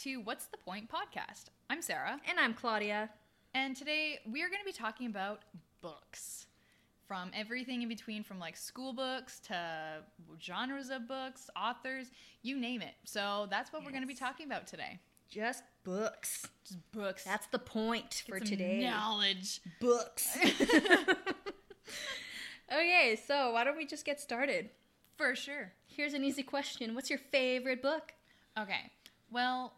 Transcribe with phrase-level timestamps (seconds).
[0.00, 1.44] to What's the Point podcast.
[1.68, 3.10] I'm Sarah, And I'm Claudia.
[3.52, 5.42] and today we are going to be talking about
[5.82, 6.46] books.
[7.06, 9.98] From everything in between, from like school books to
[10.40, 12.06] genres of books, authors,
[12.42, 12.94] you name it.
[13.04, 15.00] So that's what we're going to be talking about today.
[15.28, 16.46] Just books.
[16.64, 17.24] Just books.
[17.24, 18.88] That's the point for Get some today.
[18.88, 19.60] Knowledge.
[19.80, 20.38] Books.
[22.72, 24.70] okay, so why don't we just get started?
[25.18, 25.72] For sure.
[25.88, 28.12] Here's an easy question What's your favorite book?
[28.58, 28.92] Okay.
[29.32, 29.74] Well,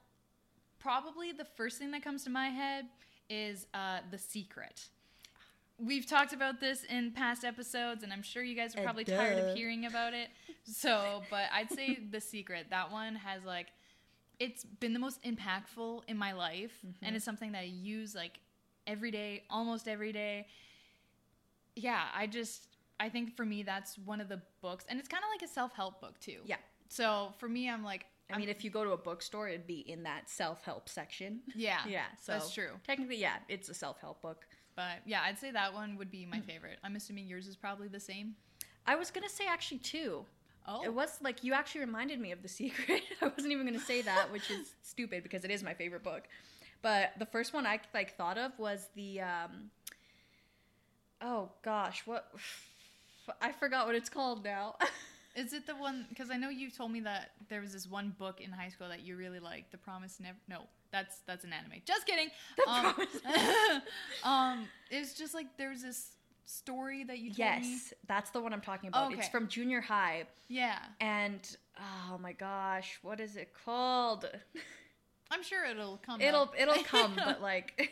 [0.87, 2.87] probably the first thing that comes to my head
[3.31, 4.89] is uh, The Secret.
[5.79, 9.05] We've talked about this in past episodes, and I'm sure you guys are Uh, probably
[9.05, 10.29] tired of hearing about it.
[10.65, 12.67] So, but I'd say The Secret.
[12.71, 13.69] That one has like,
[14.39, 17.05] it's been the most impactful in my life, Mm-hmm.
[17.05, 18.39] and it's something that I use like
[18.87, 20.47] every day, almost every day.
[21.75, 22.69] Yeah, I just,
[23.01, 25.53] I think for me, that's one of the books, and it's kind of like a
[25.53, 26.41] self help book too.
[26.45, 26.57] Yeah.
[26.89, 29.81] So for me, I'm like, I mean, if you go to a bookstore, it'd be
[29.81, 31.41] in that self help section.
[31.55, 32.71] yeah, Yeah, so that's true.
[32.87, 34.47] Technically, yeah, it's a self help book.
[34.75, 36.45] But yeah, I'd say that one would be my Mm.
[36.47, 36.79] favorite.
[36.83, 38.37] I'm assuming yours is probably the same.
[38.87, 40.25] I was gonna say actually two.
[40.67, 43.03] Oh, It was like you actually reminded me of The Secret.
[43.21, 46.23] I wasn't even gonna say that, which is stupid because it is my favorite book.
[46.83, 49.71] But the first one I like thought of was the um
[51.21, 52.33] Oh gosh, what
[53.41, 54.77] I forgot what it's called now.
[55.35, 56.07] Is it the one?
[56.09, 58.89] Because I know you told me that there was this one book in high school
[58.89, 60.37] that you really liked, The Promise Never.
[60.49, 61.81] No, that's that's an anime.
[61.85, 62.29] Just kidding.
[62.57, 63.17] The um, Promise
[64.25, 66.11] um, it's just like there was this
[66.45, 67.71] story that you told me.
[67.71, 69.13] yes, that's the one I'm talking about.
[69.15, 70.25] It's from junior high.
[70.49, 71.41] Yeah, And
[71.79, 74.29] oh my gosh, what is it called?
[75.31, 76.21] I'm sure it'll come.
[76.21, 76.55] it'll up.
[76.59, 77.91] it'll come but like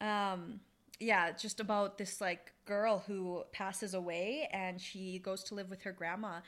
[0.00, 0.58] um
[1.00, 5.82] yeah just about this like girl who passes away and she goes to live with
[5.82, 6.38] her grandma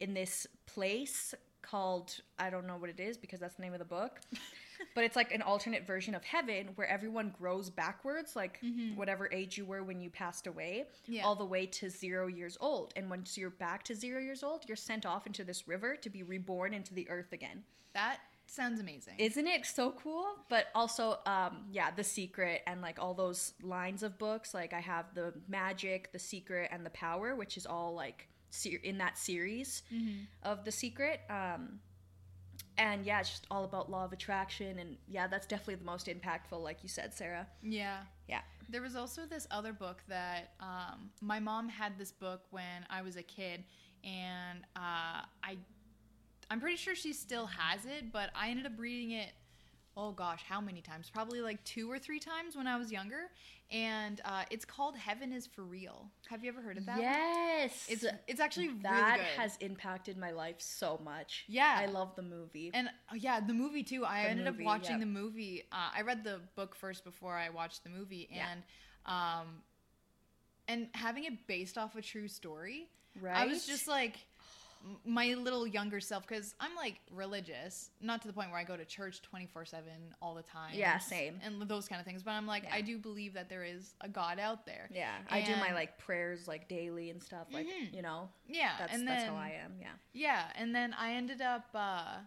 [0.00, 3.78] in this place called i don't know what it is because that's the name of
[3.78, 4.20] the book
[4.94, 8.96] but it's like an alternate version of heaven where everyone grows backwards like mm-hmm.
[8.96, 11.22] whatever age you were when you passed away Yeah.
[11.24, 12.92] all the way to zero years old.
[12.96, 16.10] And once you're back to zero years old you're sent off into this river to
[16.10, 17.62] be reborn into the earth again.
[17.94, 18.18] That
[18.52, 19.14] sounds amazing.
[19.18, 20.26] isn't it so cool?
[20.48, 24.52] But also, um, yeah, The Secret and like all those lines of books.
[24.54, 28.80] Like I have the Magic, The Secret, and The Power, which is all like ser-
[28.82, 30.26] in that series Mhm.
[30.42, 31.20] of The Secret.
[31.30, 31.80] Um,
[32.78, 34.78] and yeah, it's just all about law of attraction.
[34.78, 37.46] And yeah, that's definitely the most impactful, like you said, Sarah.
[37.62, 38.02] Yeah.
[38.28, 38.40] Yeah.
[38.68, 43.02] There was also this other book that um, my mom had this book when I
[43.02, 43.64] was a kid,
[44.04, 45.58] and uh, I,
[46.52, 49.30] I'm pretty sure she still has it, but I ended up reading it.
[49.96, 51.10] Oh gosh, how many times?
[51.12, 53.30] Probably like two or three times when I was younger,
[53.70, 56.10] and uh, it's called Heaven is for Real.
[56.28, 56.98] Have you ever heard of that?
[57.00, 61.44] Yes, It's it's actually that really has impacted my life so much.
[61.48, 61.78] Yeah.
[61.78, 62.70] I love the movie.
[62.74, 64.04] And uh, yeah, the movie too.
[64.04, 65.62] I The ended movie, up watching the movie.
[65.72, 68.46] Uh, I read the book first before I watched the movie, Yeah.
[68.50, 68.62] and
[69.06, 69.46] um,
[70.68, 72.88] and having it based off a true story,
[73.20, 73.36] right?
[73.36, 74.16] I was just like
[75.04, 78.76] my little younger self because I'm like religious, not to the point where I go
[78.76, 80.74] to church 24 seven all the time.
[80.74, 81.38] Yeah, same.
[81.42, 82.22] and those kind of things.
[82.22, 82.74] But I'm like, Yeah.
[82.74, 84.88] I do believe that there is a God out there.
[84.92, 87.46] yeah, I do my like prayers like daily and stuff.
[87.50, 87.94] Like Mhm.
[87.94, 89.76] you know, Yeah, that's and that's how I am.
[89.80, 89.92] Yeah.
[90.12, 92.18] Yeah, and then I ended up uh,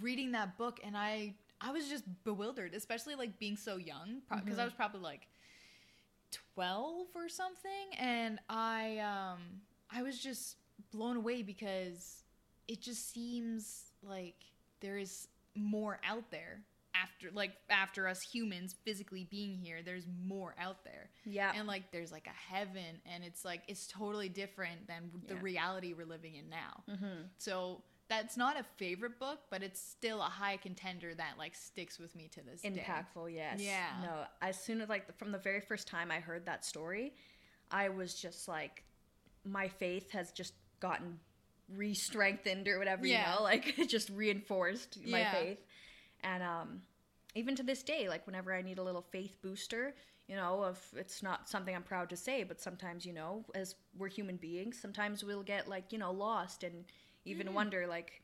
[0.00, 4.58] reading that book, and I I was just bewildered, especially like being so young, because
[4.58, 4.66] I Mhm.
[4.66, 5.28] was probably like
[6.54, 10.56] twelve or something, and I um I was just
[10.92, 12.22] blown away because
[12.68, 14.36] it just seems like
[14.80, 16.62] there is more out there
[16.94, 21.52] after like after us humans physically being here there's more out there Yeah.
[21.54, 25.94] and like there's like a heaven and it's like it's totally different than the reality
[25.94, 27.22] we're living in now mm-hmm.
[27.38, 31.98] so that's not a favorite book but it's still a high contender that like sticks
[31.98, 33.58] with me to this day Impactful, yes.
[33.60, 33.86] Yeah.
[34.02, 37.14] No, as soon as like from the very first time I heard that story,
[37.70, 38.84] I was just like,
[39.44, 41.18] my faith has just gotten
[41.74, 43.18] re-strengthened or whatever Yeah.
[43.30, 45.32] you know, like it just reinforced my Yeah.
[45.32, 45.58] faith,
[46.22, 46.82] and um,
[47.34, 49.94] even to this day, like whenever I need a little faith booster.
[50.28, 53.74] You know, if it's not something I'm proud to say, but sometimes, you know, as
[53.98, 56.84] we're human beings, sometimes we'll get like, you know, lost and
[57.24, 57.54] even Mhm.
[57.54, 58.22] wonder like,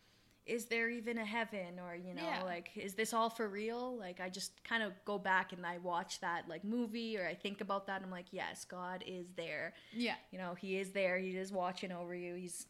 [0.49, 1.79] is there even a heaven?
[1.85, 2.43] Or you know Yeah.
[2.45, 3.97] like is this all for real?
[3.97, 7.35] Like i just kind of go back and i watch that like movie or i
[7.35, 9.75] think about that and i'm like yes god is there.
[9.93, 10.15] Yeah.
[10.31, 11.19] You know he is there.
[11.19, 12.35] He is watching over you.
[12.35, 12.67] He's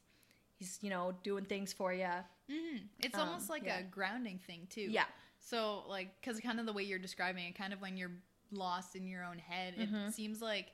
[0.57, 2.09] he's you know doing things for you
[2.51, 3.79] hmm it's Um, almost like yeah.
[3.81, 4.89] a grounding thing too.
[4.91, 5.05] Yeah.
[5.41, 8.17] So like because kind of the way you're describing it kind of when you're
[8.51, 10.11] lost in your own head it Mhm.
[10.13, 10.69] seems like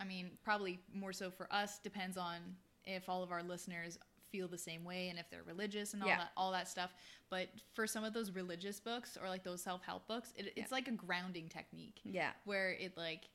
[0.00, 2.38] i mean probably more so for us depends on
[2.84, 3.98] if all of our listeners
[4.30, 6.18] feel the same way and if they're religious and all Yeah.
[6.18, 6.94] that all that stuff.
[7.30, 10.56] But for some of those religious books or like those self help books, it, it's
[10.58, 10.66] Yeah.
[10.70, 12.32] like a grounding technique Yeah.
[12.44, 13.28] where it like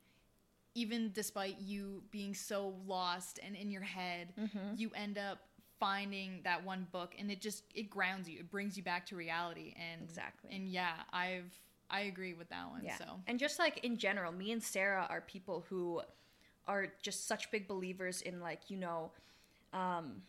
[0.74, 4.76] even despite you being so lost and in your head, Mm-hmm.
[4.78, 5.40] you end up
[5.80, 8.40] finding that one book and it just it grounds you.
[8.40, 10.52] It brings you back to reality and Exactly.
[10.56, 11.52] And yeah, I've
[11.90, 12.84] I agree with that one.
[12.86, 12.98] Yeah.
[12.98, 16.02] So And just like in general, me and Sarah are people who
[16.68, 19.12] are just such big believers in like, you know,
[19.74, 20.22] um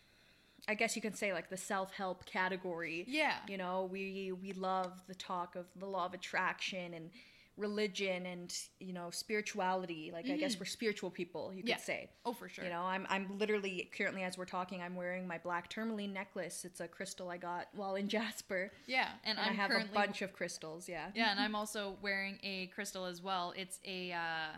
[0.69, 3.05] I guess you can say like the self-help category.
[3.09, 3.37] yeah.
[3.49, 7.11] You know, we we love the talk of the law of attraction and
[7.59, 8.51] religion and,
[8.81, 10.11] you know, spirituality.
[10.13, 11.77] Like I guess we're spiritual people, you could Yeah.
[11.77, 12.09] say.
[12.25, 12.65] Oh, for sure.
[12.65, 16.65] You know, I'm I'm literally currently as we're talking, I'm wearing my black tourmaline necklace.
[16.65, 18.73] It's a crystal I got while in Jasper.
[18.87, 21.11] yeah, and, And I'm have a bunch of crystals, yeah.
[21.15, 23.53] Yeah, and I'm also wearing a crystal as well.
[23.57, 24.57] It's a uh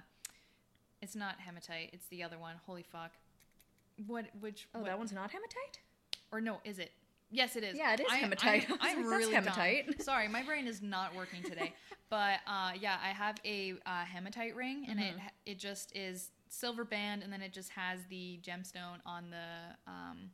[1.03, 2.57] it's not hematite, it's the other one.
[2.67, 3.11] Holy fuck.
[4.07, 5.81] What which Oh, what, that one's not hematite?
[6.35, 6.91] Or no, is it?
[7.31, 7.77] Yes, it is.
[7.77, 8.67] Yeah, it is I- hematite.
[8.71, 9.87] I I'm, I'm like, that's really hematite.
[9.87, 9.95] dumb.
[10.01, 11.73] Sorry, my brain is not working today.
[12.11, 15.19] but uh, yeah, I have a uh, hematite ring, and Mm-hmm.
[15.47, 19.91] it it just is silver band, and then it just has the gemstone on the
[19.91, 20.31] um,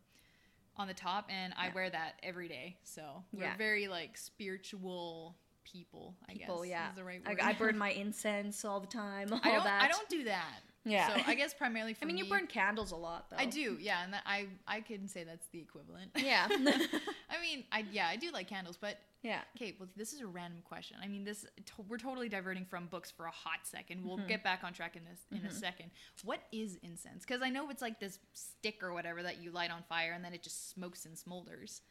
[0.76, 2.76] on the top, and I wear that every day.
[2.84, 3.02] So
[3.32, 3.56] we're Yeah.
[3.56, 6.16] very like spiritual people.
[6.28, 6.90] I People, guess yeah.
[6.90, 7.40] is the right I, word.
[7.40, 9.32] I burn my incense all the time.
[9.32, 9.64] All I don't.
[9.64, 9.82] that.
[9.84, 10.58] I don't do that.
[10.84, 11.14] Yeah.
[11.14, 13.36] So I guess primarily for I mean, you burn candles a lot, though.
[13.38, 16.10] I do, yeah, and that, I I can say that's the equivalent.
[16.16, 16.46] Yeah.
[16.50, 19.40] I mean, I yeah, I do like candles, but yeah.
[19.56, 19.76] okay.
[19.78, 20.96] Well, this is a random question.
[21.02, 24.02] I mean, this to, we're totally diverting from books for a hot second.
[24.06, 24.28] We'll Mm-hmm.
[24.28, 25.90] get back on track in this in a second.
[26.24, 27.26] What is incense?
[27.26, 30.24] Because I know it's like this stick or whatever that you light on fire and
[30.24, 31.82] then it just smokes and smolders.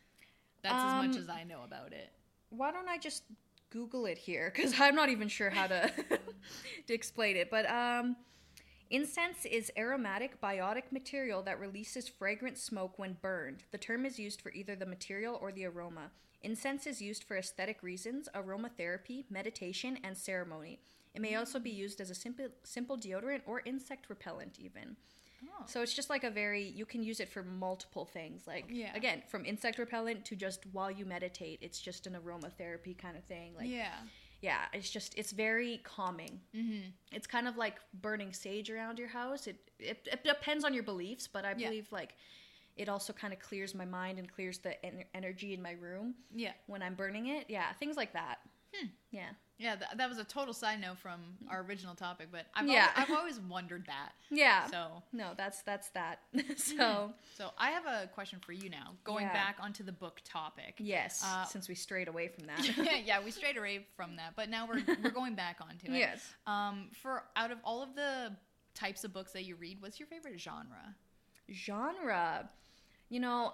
[0.63, 2.09] That's as much Um, as I know about it.
[2.50, 3.21] Why don't I just
[3.69, 4.51] Google it here?
[4.53, 5.92] Because I'm not even sure how to
[6.88, 7.51] to explain it.
[7.51, 8.15] But um,
[8.89, 13.63] incense is aromatic biotic material that releases fragrant smoke when burned.
[13.71, 16.12] The term is used for either the material or the aroma.
[16.41, 20.80] Incense is used for aesthetic reasons, aromatherapy, meditation, and ceremony.
[21.13, 24.95] It may also be used as a simple simple deodorant or insect repellent, even.
[25.44, 25.63] Oh.
[25.65, 28.47] So it's just like a very you can use it for multiple things.
[28.47, 28.95] Like Yeah.
[28.95, 33.24] again, from insect repellent to just while you meditate, it's just an aromatherapy kind of
[33.25, 33.53] thing.
[33.57, 33.95] Like yeah.
[34.41, 36.39] Yeah, it's just it's very calming.
[36.56, 36.89] Mm-hmm.
[37.12, 39.47] It's kind of like burning sage around your house.
[39.47, 41.68] It it, it depends on your beliefs, but I Yeah.
[41.69, 42.15] believe like
[42.77, 46.15] it also kind of clears my mind and clears the en- energy in my room
[46.33, 46.53] Yeah.
[46.68, 47.45] when I'm burning it.
[47.50, 48.38] Yeah, things like that.
[48.80, 48.88] Hmm.
[49.12, 49.30] Yeah.
[49.58, 49.76] Yeah.
[49.76, 52.90] Th- that was a total side note from our original topic, but I've Yeah.
[52.96, 54.14] always, I've always wondered that.
[54.30, 54.68] Yeah.
[54.68, 56.20] So no, that's that's that.
[56.58, 58.96] so So I have a question for you now.
[59.04, 59.34] Going Yeah.
[59.34, 60.76] back onto the book topic.
[60.78, 62.78] yes, Uh, since we strayed away from that.
[62.78, 65.98] yeah, yeah, we strayed away from that, but now we're we're going back onto it.
[65.98, 66.34] yes.
[66.48, 68.36] Um, for out of all of the
[68.76, 70.96] types of books that you read, what's your favorite genre?
[71.52, 72.50] genre
[73.10, 73.54] you know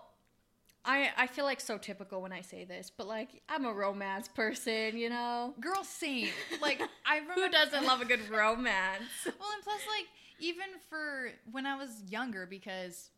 [0.85, 4.27] i i feel like so typical when i say this but like i'm a romance
[4.27, 6.29] person you know Girl, same.
[6.61, 7.41] Like I remember.
[7.41, 10.07] who doesn't love a good romance Well, and plus, like
[10.39, 13.09] even for when I was younger, because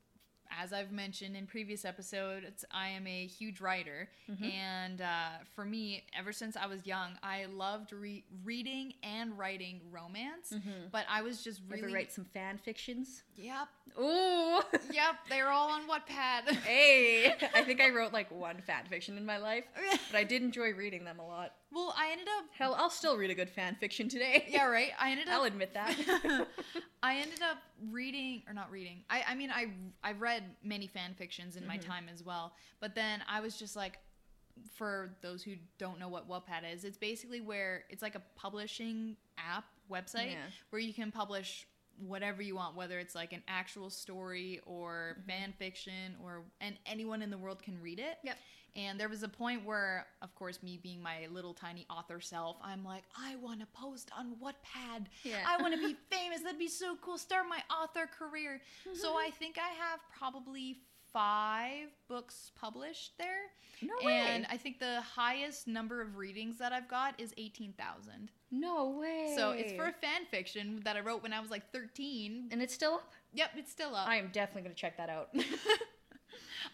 [0.56, 4.44] as I've mentioned in previous episodes, I am a huge writer, Mm-hmm.
[4.44, 9.80] and uh, for me, ever since I was young, I loved re- reading and writing
[9.92, 10.54] romance.
[10.92, 13.68] But I was just Ever really, write some fan fictions yep,
[14.02, 14.60] ooh
[14.92, 16.52] yep, they were all on Wattpad.
[16.66, 19.64] hey i think i wrote like one fan fiction in my life
[20.12, 23.16] but i did enjoy reading them a lot well, I ended up hell i'll still
[23.18, 24.92] read a good fan fiction today yeah, right.
[25.00, 25.96] I ended up i'll admit that
[27.04, 27.58] I ended up
[27.92, 29.04] reading or not reading.
[29.10, 29.68] I I mean I
[30.04, 31.68] I read many fan fictions in Mm-hmm.
[31.72, 32.54] my time as well.
[32.80, 34.00] But then I was just like
[34.74, 39.16] for those who don't know what Wattpad is, it's basically where it's like a publishing
[39.38, 40.46] app website Yeah.
[40.72, 41.68] where you can publish
[42.00, 45.30] whatever you want whether it's like an actual story or Mm-hmm.
[45.30, 48.38] fan fiction or and anyone in the world can read it Yep.
[48.78, 52.58] And there was a point where, of course, me being my little tiny author self,
[52.64, 55.08] I'm like, I want to post on Wattpad.
[55.24, 55.44] Yeah.
[55.48, 56.42] I want to be famous.
[56.42, 57.18] That'd be so cool.
[57.18, 58.62] Start my author career.
[58.94, 59.18] so mm-hmm.
[59.18, 60.78] I think I have probably
[61.12, 63.50] five books published there.
[63.82, 68.30] no way And I think the highest number of readings that I've got is 18,000.
[68.52, 71.72] no way So it's for a fan fiction that I wrote when I was like
[71.72, 72.50] 13.
[72.52, 74.08] and it's still up Yep, it's still up.
[74.08, 75.30] i am definitely going to check that out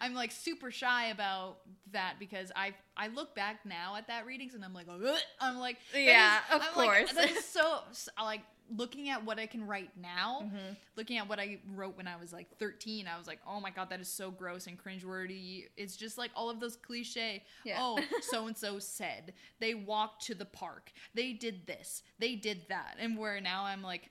[0.00, 1.58] I'm like super shy about
[1.92, 5.58] that because I I look back now at that readings and I'm like, "Ugh." I'm
[5.58, 7.12] like, Yeah, is- of I'm like, course.
[7.14, 8.42] that is so, so like
[8.74, 10.76] looking at what I can write now, Mhm.
[10.96, 13.68] looking at what I wrote when I was like 13, I was like, oh my
[13.70, 15.68] god, that is so gross and cringeworthy.
[15.76, 17.44] It's just like all of those cliche.
[17.64, 17.76] Yeah.
[17.78, 20.92] Oh, so and so said they walked to the park.
[21.12, 22.02] They did this.
[22.18, 22.96] They did that.
[22.98, 24.08] And where now I'm like,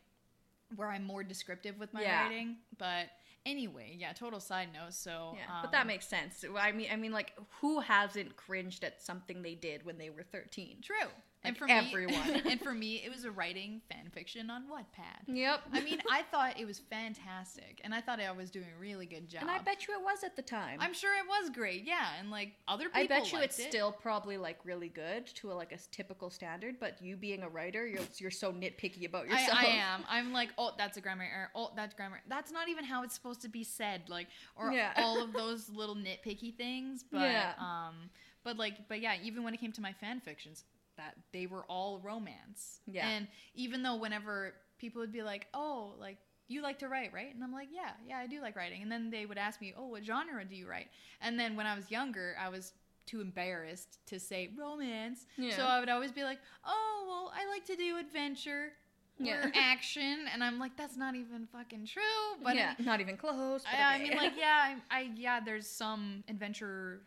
[0.76, 2.24] where I'm more descriptive with my Yeah.
[2.24, 3.08] writing, but
[3.46, 4.94] Anyway, yeah, total side note.
[4.94, 6.46] So, Yeah, um, but that makes sense.
[6.58, 10.24] I mean, I mean, like, who hasn't cringed at something they did when they were
[10.24, 10.78] thirteen?
[10.82, 11.10] true.
[11.46, 12.34] And Like for everyone.
[12.34, 15.28] me, and for me, it was a writing fan fiction on Wattpad.
[15.28, 15.62] Yep.
[15.74, 19.06] I mean, I thought it was fantastic, and I thought I was doing a really
[19.06, 19.42] good job.
[19.42, 20.78] and I bet you it was at the time.
[20.80, 21.84] I'm sure it was great.
[21.86, 23.70] Yeah, and like other people, I bet you it's it.
[23.70, 26.76] still probably like really good to a, like a typical standard.
[26.80, 29.60] But you being a writer, you're you're so nitpicky about I, yourself.
[29.60, 30.04] I am.
[30.10, 31.50] I'm like, oh, that's a grammar error.
[31.56, 32.22] Oh, that's grammar.
[32.30, 34.04] That's not even how it's supposed to be said.
[34.10, 34.94] Like, or Yeah.
[34.98, 37.04] all of those little nitpicky things.
[37.12, 37.54] But Yeah.
[37.60, 38.10] um,
[38.44, 40.64] but like, but yeah, even when it came to my fan fictions,
[40.98, 42.80] that they were all romance.
[42.88, 43.08] Yeah.
[43.08, 47.34] And even though whenever people would be like, oh, like you like to write, right?
[47.34, 48.82] And I'm like, yeah, yeah, I do like writing.
[48.82, 50.88] And then they would ask me, oh, what genre do you write?
[51.22, 52.74] And then when I was younger, I was
[53.06, 55.26] too embarrassed to say romance.
[55.38, 55.56] Yeah.
[55.56, 58.72] So I would always be like, oh, well, I like to do adventure
[59.20, 59.50] or Yeah.
[59.56, 60.26] action.
[60.32, 62.02] And I'm like, that's not even fucking true.
[62.44, 63.64] But yeah, not even close.
[63.66, 67.02] I, I mean, like, yeah, I, I, yeah, there's some adventure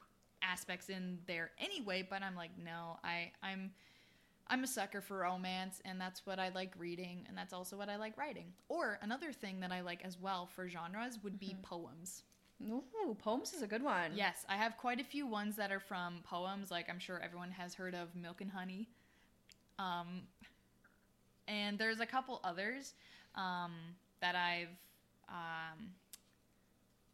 [0.50, 3.70] aspects in there anyway, but I'm like, no, I, I'm,
[4.48, 7.88] I'm a sucker for romance, and that's what I like reading, and that's also what
[7.88, 8.52] I like writing.
[8.68, 12.22] Or another thing that I like as well for genres would be poems.
[12.62, 14.12] Ooh, poems is a good one.
[14.14, 16.70] Yes, I have quite a few ones that are from poems.
[16.70, 18.88] Like I'm sure everyone has heard of Milk and Honey.
[19.78, 20.22] Um,
[21.46, 22.94] and there's a couple others
[23.34, 23.72] um,
[24.20, 24.74] that I've
[25.28, 25.90] um,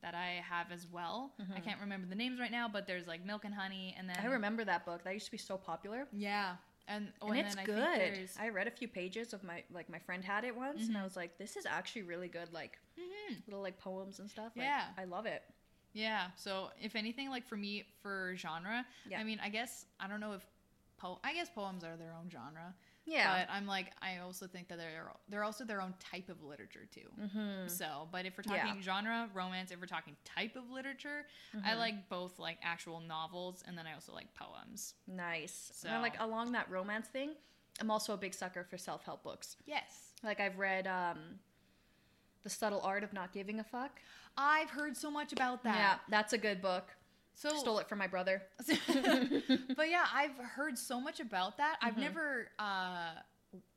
[0.03, 1.33] that I have as well.
[1.55, 4.17] I can't remember the names right now, but there's like Milk and Honey, and then
[4.21, 5.05] I remember that book.
[5.05, 6.07] That used to be so popular.
[6.13, 6.57] Yeah,
[6.89, 8.29] and oh, and and it's I good.
[8.41, 11.05] I read a few pages of my like my friend had it once, and I
[11.05, 13.43] was like, "This is actually really good." Like Mhm.
[13.47, 14.53] little like poems and stuff.
[14.57, 14.85] Like, Yeah.
[14.99, 15.43] I love it.
[15.93, 16.31] Yeah.
[16.37, 19.21] So if anything, like for me, for genre, Yeah.
[19.21, 20.45] I mean, I guess I don't know if
[20.99, 22.75] po- I guess poems are their own genre.
[23.05, 23.45] Yeah.
[23.47, 26.87] But I'm like, I also think that they're they're also their own type of literature
[26.93, 27.09] too.
[27.21, 27.67] mm-hmm.
[27.69, 28.65] So, but if we're Yeah.
[28.65, 31.67] talking genre, romance, if we're talking type of literature, Mm-hmm.
[31.67, 34.95] I like both like actual novels and then I also like poems.
[35.07, 35.73] Nice.
[35.75, 37.35] So- And like along that romance thing,
[37.81, 39.57] I'm also a big sucker for self help books.
[39.67, 40.13] Yes.
[40.23, 41.19] Like I've read um,
[42.45, 44.01] The Subtle Art of Not Giving a Fuck.
[44.37, 45.77] I've heard so much about that.
[45.77, 46.89] Yeah, that's a good book.
[47.35, 48.43] So Stole it from my brother.
[48.67, 51.77] but yeah, I've heard so much about that.
[51.83, 52.01] I've Mm-hmm.
[52.03, 53.11] never uh,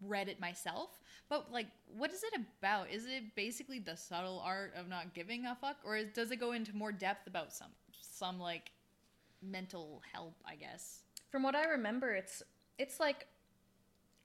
[0.02, 0.90] read it myself.
[1.30, 2.92] But like, what is it about?
[2.92, 6.36] Is it basically the subtle art of not giving a fuck, or is, does it
[6.40, 7.70] go into more depth about some
[8.02, 8.72] some like
[9.42, 10.36] mental help?
[10.46, 11.00] I guess.
[11.32, 12.44] From what I remember, it's
[12.78, 13.26] it's like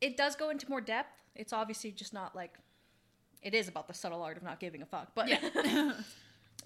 [0.02, 1.22] it does go into more depth.
[1.34, 2.54] It's obviously just not like
[3.42, 5.38] it is about the subtle art of not giving a fuck, but Yeah.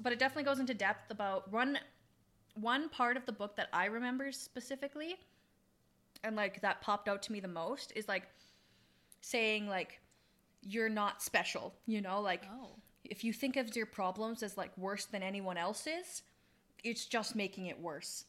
[0.01, 1.79] but it definitely goes into depth about one
[2.55, 5.17] one part of the book that I remember specifically
[6.23, 8.25] and like that popped out to me the most is like
[9.21, 10.01] saying like
[10.63, 12.71] you're not special, you know, like oh.
[13.05, 16.23] if you think of your problems as like worse than anyone else's,
[16.83, 18.25] it's just making it worse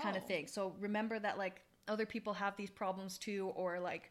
[0.00, 0.26] kind of Oh.
[0.26, 0.46] thing.
[0.46, 4.10] So remember that like other people have these problems too, or like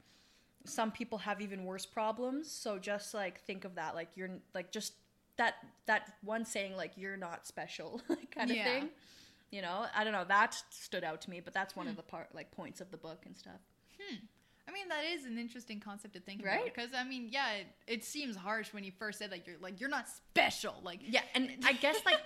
[0.65, 2.49] some people have even worse problems.
[2.51, 4.93] So just like think of that, like you're like just
[5.37, 5.55] that
[5.87, 8.63] that one saying like you're not special kind of Yeah.
[8.63, 8.89] thing.
[9.51, 10.23] You know, I don't know.
[10.27, 12.97] That stood out to me, but that's one of the part like points of the
[12.97, 13.59] book and stuff.
[13.99, 14.15] hmm.
[14.67, 16.63] I mean, that is an interesting concept to think about.
[16.63, 19.81] Because I mean, yeah, it, it seems harsh when you first said like you're like
[19.81, 20.75] you're not special.
[20.83, 22.21] Like Yeah, and I guess like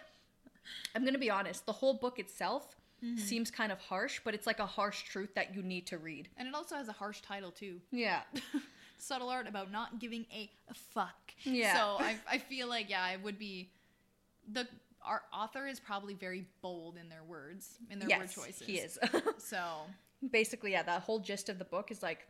[0.95, 3.17] I'm gonna be honest, the whole book itself Mm-hmm.
[3.17, 6.29] seems kind of harsh, but it's like a harsh truth that you need to read.
[6.37, 7.81] and it also has a harsh title too.
[7.91, 8.21] Yeah.
[8.97, 11.33] subtle art about not giving a, a fuck.
[11.43, 11.73] Yeah.
[11.75, 13.69] So I, I feel like yeah, it would be
[14.51, 14.65] the
[15.05, 18.61] our author is probably very bold in their words in their word yes, choices.
[18.65, 18.99] he is.
[19.37, 19.59] So
[20.31, 22.27] basically yeah that whole gist of the book is like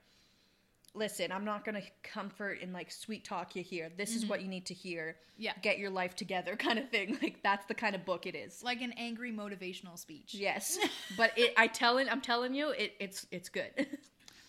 [0.93, 4.45] listen i'm not gonna comfort and like sweet talk you here this is what mm-hmm.
[4.45, 5.53] you need to hear Yeah.
[5.61, 8.63] get your life together kind of thing like that's the kind of book it is
[8.63, 10.33] like an angry motivational speech.
[10.33, 10.77] yes
[11.17, 12.07] but it i it.
[12.11, 13.87] i'm telling you it, it's it's good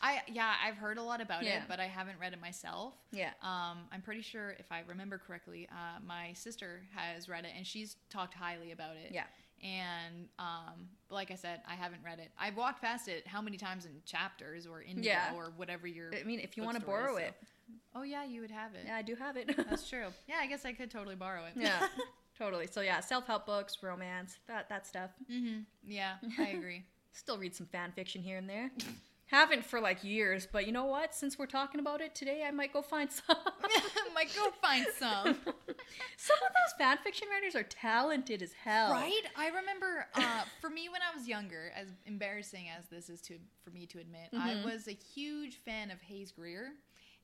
[0.01, 1.57] I yeah, I've heard a lot about Yeah.
[1.59, 2.95] it, but I haven't read it myself.
[3.13, 7.53] yeah Um, I'm pretty sure if I remember correctly, uh, my sister has read it
[7.57, 9.13] and she's talked highly about it.
[9.13, 9.25] Yeah.
[9.63, 12.31] And um, like I said, I haven't read it.
[12.39, 15.33] I've walked past it how many times in chapters or Indigo Yeah.
[15.35, 16.11] or whatever your.
[16.15, 17.35] i mean if you want to is, borrow so- it
[17.95, 18.85] Oh yeah, you would have it.
[18.87, 20.09] yeah i do have it That's true.
[20.29, 21.55] Yeah, I guess I could totally borrow it.
[21.57, 21.87] yeah
[22.39, 26.85] totally so yeah self-help books romance that that stuff hmm Yeah, I agree.
[27.13, 28.71] still read some fan fiction here and there
[29.27, 32.51] haven't for like years but you know what since we're talking about it today i
[32.51, 33.37] might go find some
[34.15, 35.27] Might go find some.
[36.17, 38.93] Some of those fan fiction writers are talented as hell.
[38.93, 39.21] Right?
[39.37, 43.35] I remember uh, for me when I was younger, as embarrassing as this is to
[43.63, 44.65] for me to admit, I Mhm.
[44.65, 46.73] was a huge fan of Hayes Grier.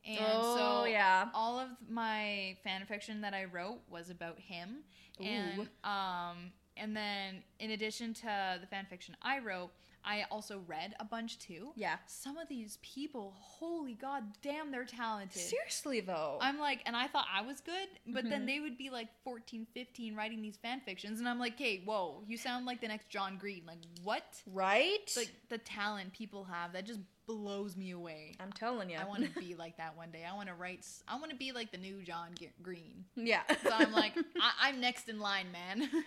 [0.05, 1.29] And oh so yeah.
[1.33, 4.85] all of my fan fiction that I wrote was about him.
[5.25, 9.71] And um and then in addition to the fan fiction I wrote,
[10.05, 11.71] I also read a bunch too.
[11.77, 11.97] Yeah.
[12.07, 15.41] Some of these people, holy god damn, they're talented.
[15.41, 16.39] Seriously though.
[16.41, 18.47] I'm like, and I thought I was good, but then Mhm.
[18.47, 22.23] they would be like 14, 15 writing these fan fictions, and I'm like, hey, whoa,
[22.27, 23.63] you sound like the next John Green.
[23.67, 24.25] Like, what?
[24.47, 25.11] right?
[25.17, 28.35] Like, the talent people have, that just blows me away.
[28.41, 28.97] I'm telling you.
[28.99, 30.25] I want to be like that one day.
[30.29, 33.05] I want to write, I want to be like the new John G- Green.
[33.15, 33.43] yeah.
[33.63, 35.89] So I'm like, I- I'm next in line, man.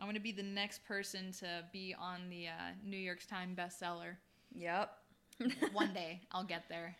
[0.00, 2.52] I want to be the next person to be on the uh,
[2.84, 4.16] New York Times bestseller.
[4.54, 4.98] yep.
[5.72, 6.94] One day, I'll get there.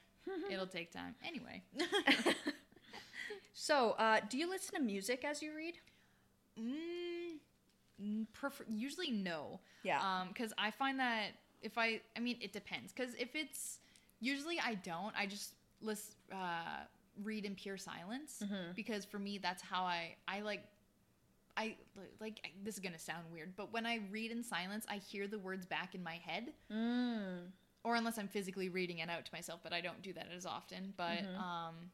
[0.51, 1.15] It'll take time.
[1.27, 1.63] Anyway.
[3.53, 5.75] so, uh, do you listen to music as you read?
[6.59, 9.61] Mm, prefer- usually no.
[9.83, 10.01] Yeah.
[10.01, 11.29] Um, because I find that
[11.61, 12.93] if I, I mean, it depends.
[12.93, 13.79] Because if it's
[14.21, 15.15] usually I don't.
[15.17, 16.85] I just list uh
[17.23, 18.75] read in pure silence Mhm.
[18.77, 20.65] because for me that's how I I like.
[21.57, 21.77] I
[22.21, 25.39] like this is gonna sound weird, but when I read in silence, I hear the
[25.39, 27.51] words back in my head, Mm.
[27.85, 30.47] or unless I'm physically reading it out to myself, but I don't do that as
[30.47, 30.95] often.
[30.97, 31.37] But Mhm.
[31.39, 31.91] um,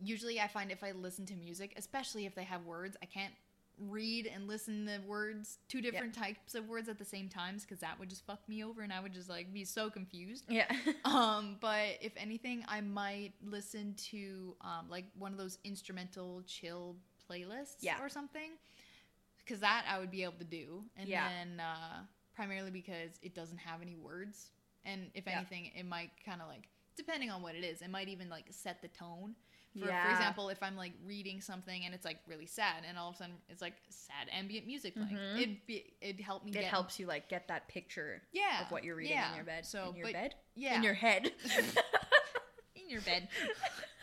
[0.00, 3.34] usually, I find if I listen to music, especially if they have words, I can't
[3.78, 7.78] read and listen to words, two different types of words at the same times, because
[7.78, 10.46] that would just fuck me over, and I would just like be so confused.
[10.48, 10.66] Yeah.
[11.04, 16.96] Um, but if anything, I might listen to um, like one of those instrumental chill
[17.28, 18.00] playlists Yeah.
[18.02, 18.52] or something.
[19.38, 20.84] Because that I would be able to do.
[20.96, 21.28] And Yeah.
[21.28, 22.04] then uh,
[22.34, 24.50] primarily because it doesn't have any words.
[24.84, 25.36] And if Yeah.
[25.38, 28.46] anything, it might kind of like, depending on what it is, it might even like
[28.50, 29.34] set the tone.
[29.78, 33.10] For, for example, if I'm like reading something and it's like really sad, and all
[33.10, 35.36] of a sudden it's like sad ambient music playing, Mhm.
[35.40, 36.50] it'd be it'd help me.
[36.50, 39.28] it get helps you like get that picture yeah of what you're reading yeah.
[39.30, 39.64] in your bed.
[39.66, 40.34] So in your but, bed?
[40.56, 41.30] yeah, In your head.
[42.74, 43.28] in your bed.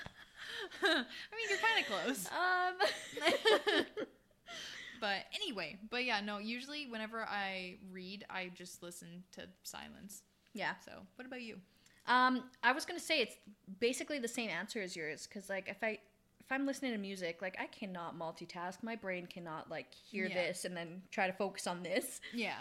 [0.83, 2.27] I mean, you're kind of close.
[2.27, 3.85] um
[5.01, 10.23] but anyway, but yeah, no, usually whenever I read, I just listen to silence.
[10.53, 10.73] Yeah.
[10.83, 11.57] So, what about you?
[12.07, 13.35] Um, I was gonna say it's
[13.79, 15.99] basically the same answer as yours, because like if I
[16.39, 18.83] if I'm listening to music, like I cannot multitask.
[18.83, 20.35] My brain cannot like hear Yeah.
[20.35, 22.21] this and then try to focus on this.
[22.33, 22.59] Yeah.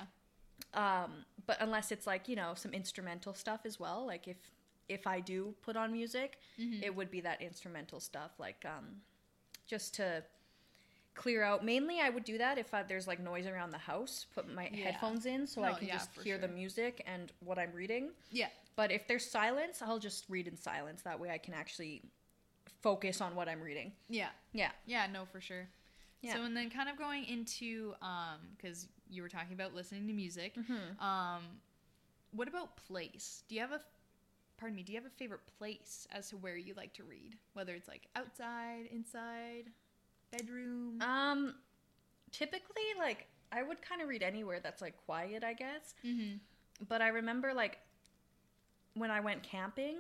[0.73, 4.37] Um, but unless it's like you know some instrumental stuff as well, like if
[4.88, 6.83] if I do put on music, Mhm.
[6.83, 9.03] it would be that instrumental stuff, like um,
[9.66, 10.23] just to
[11.14, 11.64] clear out.
[11.64, 14.27] Mainly, I would do that if I, there's like noise around the house.
[14.35, 14.85] Put my Yeah.
[14.90, 18.11] headphones in so I can yeah, just hear the music and what I'm reading.
[18.31, 18.49] Yeah.
[18.77, 21.03] But if there's silence, I'll just read in silence.
[21.03, 22.03] That way, I can actually
[22.83, 23.92] focus on what I'm reading.
[24.09, 24.31] Yeah.
[24.53, 24.73] Yeah.
[24.87, 25.68] Yeah, no, for sure.
[26.20, 26.35] Yeah.
[26.35, 30.12] So, and then kind of going into, um, because you were talking about listening to
[30.12, 31.01] music, Mm-hmm.
[31.03, 31.42] um,
[32.33, 33.44] what about place?
[33.49, 33.81] Do you have a,
[34.57, 37.37] pardon me, do you have a favorite place as to where you like to read?
[37.55, 39.64] Whether it's like outside, inside,
[40.31, 41.01] bedroom?
[41.03, 41.55] Um,
[42.31, 45.95] typically, like I would kind of read anywhere that's like quiet, I guess.
[46.05, 46.37] mm-hmm.
[46.88, 47.79] But I remember like
[48.95, 49.97] when I went camping,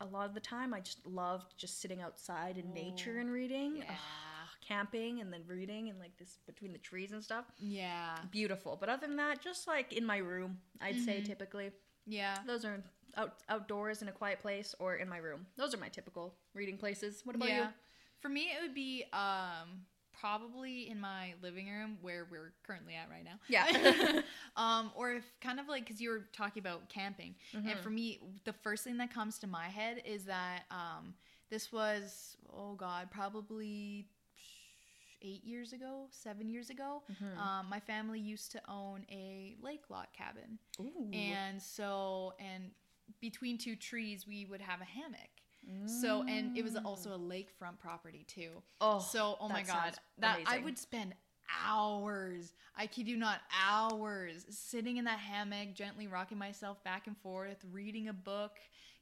[0.00, 3.30] a lot of the time I just loved just sitting outside in nature Oh, and
[3.30, 3.76] reading.
[3.78, 3.84] Yeah.
[3.90, 7.44] Ugh, camping and then reading and like this between the trees and stuff.
[7.58, 8.16] Yeah.
[8.30, 8.76] Beautiful.
[8.78, 11.24] But other than that, just like in my room, I'd say Mhm.
[11.26, 11.70] typically.
[12.06, 12.38] Yeah.
[12.46, 12.82] Those are
[13.16, 15.46] out outdoors in a quiet place or in my room.
[15.56, 17.22] Those are my typical reading places.
[17.24, 17.60] What about yeah.
[17.60, 17.68] you?
[18.20, 19.82] For me, it would be um,
[20.18, 23.38] probably in my living room where we're currently at right now.
[23.48, 24.20] Yeah.
[24.56, 27.78] um, or if kind of like because you were talking about camping, and Mhm.
[27.82, 31.14] for me, the first thing that comes to my head is that um,
[31.50, 34.08] this was oh god, probably
[35.22, 37.02] eight years ago, seven years ago.
[37.10, 37.36] Mhm.
[37.38, 41.10] Um, my family used to own a lake lot cabin, Ooh.
[41.12, 42.70] and so and
[43.20, 45.30] between two trees, we would have a hammock.
[45.86, 48.62] So and it was also a lakefront property too.
[48.80, 51.14] oh, so oh my god, that I would spend
[51.64, 52.52] hours.
[52.76, 57.56] I kid you not, hours sitting in that hammock, gently rocking myself back and forth,
[57.72, 58.58] reading a book,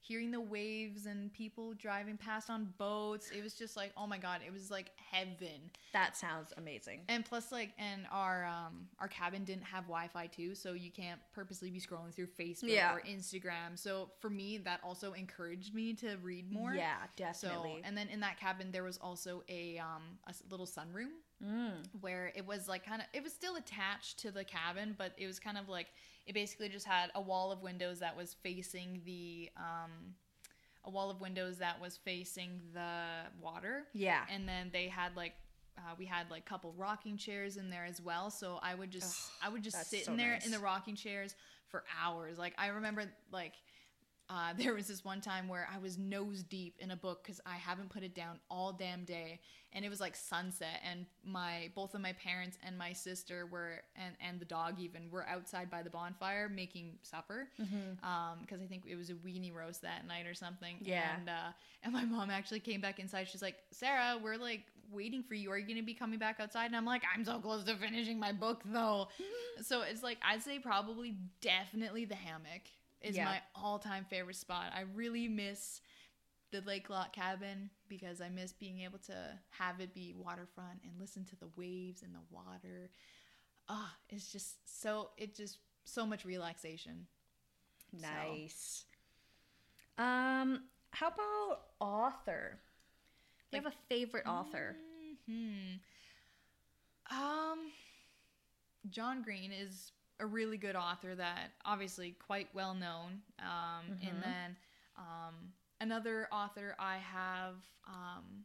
[0.06, 3.30] hearing the waves and people driving past on boats.
[3.36, 5.70] It was just like oh my god, it was like heaven.
[5.92, 7.00] that sounds amazing.
[7.08, 11.20] And plus, like, and our um our cabin didn't have Wi-Fi too, so you can't
[11.32, 12.94] purposely be scrolling through Facebook Yeah.
[12.94, 13.76] or Instagram.
[13.76, 16.74] So for me, that also encouraged me to read more.
[16.74, 17.78] Yeah, definitely.
[17.80, 21.12] So, and then in that cabin, there was also a um a little sunroom
[21.42, 21.72] mm.
[22.00, 25.26] where it was like kind of it was still attached to the cabin, but it
[25.26, 25.88] was kind of like
[26.26, 30.14] it basically just had a wall of windows that was facing the um
[30.86, 32.98] a wall of windows that was facing the
[33.40, 34.24] water Yeah.
[34.30, 35.32] and then they had like
[35.78, 39.16] uh, we had like couple rocking chairs in there as well so i would just
[39.42, 40.44] Ugh, i would just sit so in there nice.
[40.46, 41.34] in the rocking chairs
[41.68, 43.54] for hours like i remember like
[44.30, 47.40] uh, there was this one time where I was nose deep in a book because
[47.46, 49.40] I haven't put it down all damn day,
[49.72, 53.82] and it was like sunset, and my both of my parents and my sister were
[53.96, 57.48] and and the dog even were outside by the bonfire making supper,
[58.40, 60.76] because I think it was a weenie roast that night or something.
[60.80, 61.16] Yeah.
[61.18, 63.28] and uh, and my mom actually came back inside.
[63.28, 65.50] She's like, Sarah, we're like waiting for you.
[65.50, 66.66] Are you gonna be coming back outside?
[66.66, 69.08] And I'm like, I'm so close to finishing my book though.
[69.62, 72.62] so it's like I'd say probably definitely the hammock
[73.04, 73.24] is Yeah.
[73.26, 74.72] my all-time favorite spot.
[74.74, 75.80] I really miss
[76.50, 80.98] the lake lot cabin because I miss being able to have it be waterfront and
[80.98, 82.90] listen to the waves and the water.
[83.68, 87.06] Ah, it's just so it just so much relaxation.
[87.92, 88.84] So- Nice.
[89.98, 92.60] Um, how about author?
[93.50, 94.76] Do you have a favorite author?
[95.26, 95.74] Hmm.
[97.10, 97.72] Um,
[98.90, 103.20] John Green is a really good author that obviously quite well known.
[103.40, 104.56] Um, and then
[104.96, 105.34] um,
[105.80, 107.54] another author I have
[107.86, 108.44] um,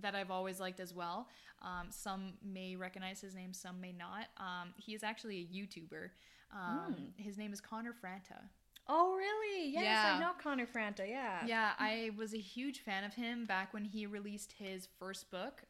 [0.00, 1.28] that I've always liked as well.
[1.62, 4.26] Um, some may recognize his name, some may not.
[4.38, 6.08] Um, he is actually a YouTuber.
[6.54, 8.40] Um, His name is Connor Franta.
[8.88, 9.70] Oh, really?
[9.70, 10.14] Yes, Yeah.
[10.16, 11.08] I know Connor Franta.
[11.08, 11.46] Yeah.
[11.46, 15.62] Yeah, I was a huge fan of him back when he released his first book.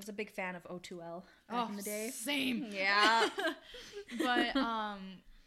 [0.00, 2.10] Was a big fan of O2L back in the day.
[2.10, 2.66] Same.
[2.72, 3.28] Yeah.
[4.18, 4.98] but um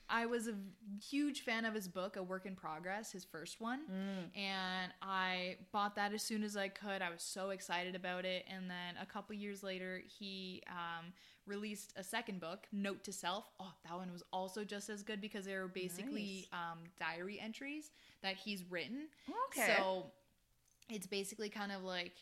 [0.09, 0.53] I was a
[1.01, 3.79] huge fan of his book, A Work in Progress, his first one.
[3.91, 4.37] Mm.
[4.39, 7.01] And I bought that as soon as I could.
[7.01, 8.45] I was so excited about it.
[8.47, 11.13] And then a couple years later, he um,
[11.47, 13.45] released a second book, Note to Self.
[13.59, 17.89] Oh, that one was also just as good because they were basically um, diary entries
[18.21, 19.07] that he's written.
[19.49, 19.73] Okay.
[19.77, 20.11] So
[20.89, 22.13] it's basically kind of like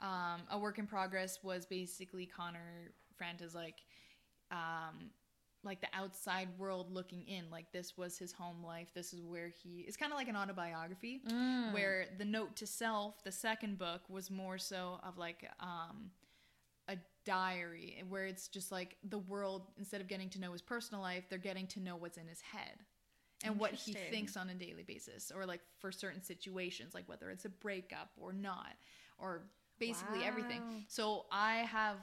[0.00, 3.76] um, a work in progress was basically Connor Franta's like
[4.50, 5.10] um,
[5.62, 7.50] like the outside world looking in.
[7.50, 8.88] Like this was his home life.
[8.94, 9.84] This is where he.
[9.86, 11.22] It's kind of like an autobiography.
[11.28, 11.72] Mm.
[11.72, 16.10] Where the note to self, the second book, was more so of like um,
[16.88, 21.02] a diary, where it's just like the world instead of getting to know his personal
[21.02, 22.78] life, they're getting to know what's in his head
[23.44, 27.30] and what he thinks on a daily basis or like for certain situations like whether
[27.30, 28.74] it's a breakup or not
[29.18, 29.44] or
[29.80, 30.62] basically everything.
[30.88, 31.96] So i have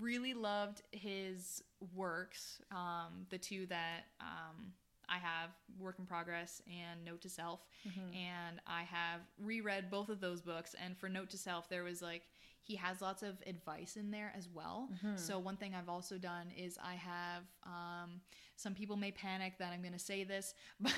[0.00, 1.62] really loved his
[1.94, 4.72] works um, the two that um,
[5.08, 7.60] i have work in progress and note to self.
[7.86, 8.14] Mm-hmm.
[8.14, 10.74] and i have reread both of those books.
[10.82, 12.22] And for note to self there was like
[12.64, 15.16] he has lots of advice in there as well Mm-hmm.
[15.16, 18.20] so one thing i've also done is i have um,
[18.56, 20.92] some people may panic that i'm going to say this but,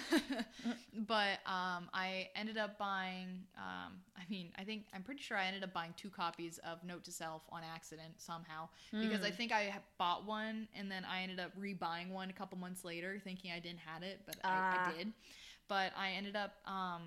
[1.07, 5.46] but um, i ended up buying um, i mean i think i'm pretty sure i
[5.46, 9.52] ended up buying two copies of note to self on accident somehow because i think
[9.52, 13.50] i bought one and then i ended up rebuying one a couple months later thinking
[13.52, 14.88] i didn't have it but I, Ah.
[14.90, 15.12] I did
[15.68, 17.02] but i ended up um,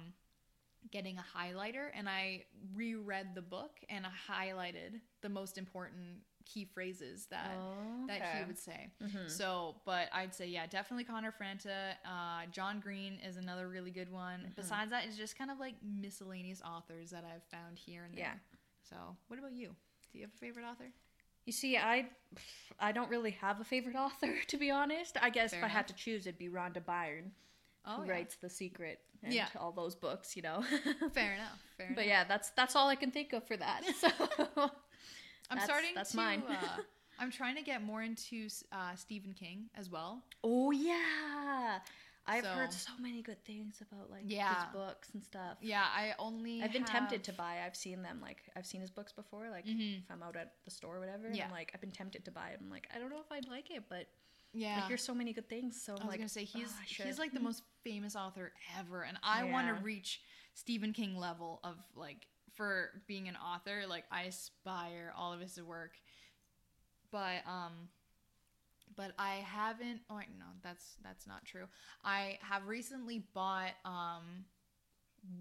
[0.91, 6.65] getting a highlighter and I reread the book and I highlighted the most important key
[6.65, 8.89] phrases that Oh, that he would say.
[9.28, 11.91] So, but I'd say yeah, definitely Connor Franta.
[12.06, 14.52] Uh, John Green is another really good one.
[14.56, 18.21] Besides that, it's just kind of like miscellaneous authors that I've found here and there.
[18.21, 18.34] Yeah.
[18.89, 18.95] So,
[19.28, 19.75] what about you?
[20.12, 20.91] Do you have a favorite author?
[21.45, 22.08] You see, I
[22.80, 25.17] I don't really have a favorite author to be honest.
[25.21, 27.32] I guess Fair if I had to choose, it'd be Rhonda Byrne,
[27.89, 28.12] Oh, who yeah.
[28.12, 29.47] writes The Secret and Yeah.
[29.60, 30.36] all those books.
[30.36, 30.62] You know.
[31.13, 31.60] Fair enough.
[31.78, 31.95] Fair enough.
[31.95, 33.82] but yeah, that's that's all I can think of for that.
[33.99, 34.08] So
[35.52, 36.17] I'm that's- starting that's to.
[36.17, 36.43] mine.
[36.47, 36.78] uh,
[37.19, 40.23] I'm trying to get more into uh, Stephen King as well.
[40.43, 41.80] oh yeah,
[42.28, 44.54] I've So- heard so many good things about like Yeah.
[44.54, 45.58] his books and stuff.
[45.62, 46.62] Yeah, I only.
[46.62, 47.58] I've been tempted to buy.
[47.65, 49.49] I've seen them like I've seen his books before.
[49.49, 50.04] Like Mhm.
[50.04, 51.45] if I'm out at the store or whatever, Yeah.
[51.45, 52.60] I'm like I've been tempted to buy it.
[52.62, 54.06] I'm like I don't know if I'd like it, but
[54.54, 54.82] Yeah.
[54.84, 55.82] I hear so many good things.
[55.82, 58.52] So I'm I was like, gonna say he's "Oh, he's like the most famous author
[58.78, 60.22] ever, and I want to reach
[60.54, 63.84] Stephen King level of like for being an author.
[63.88, 65.92] Like I aspire all of his work,
[67.12, 67.89] but um,
[68.96, 70.02] but I haven't.
[70.10, 71.65] Oh no, that's that's not true.
[72.04, 74.46] I have recently bought um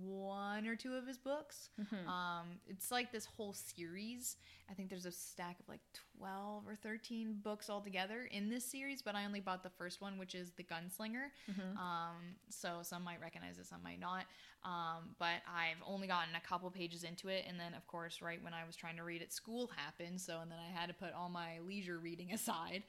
[0.00, 1.70] one or two of his books.
[1.78, 2.06] Mhm.
[2.06, 4.36] Um, it's like this whole series.
[4.70, 5.80] I think there's a stack of like
[6.18, 10.18] 12 or 13 books altogether in this series, but I only bought the first one,
[10.18, 11.30] which is The Gunslinger.
[11.50, 11.76] Mhm.
[11.76, 14.26] Um, so some might recognize it, some might not.
[14.64, 18.42] Um, but I've only gotten a couple pages into it, and then of course, right
[18.42, 20.20] when I was trying to read it, school happened.
[20.20, 22.82] So and then I had to put all my leisure reading aside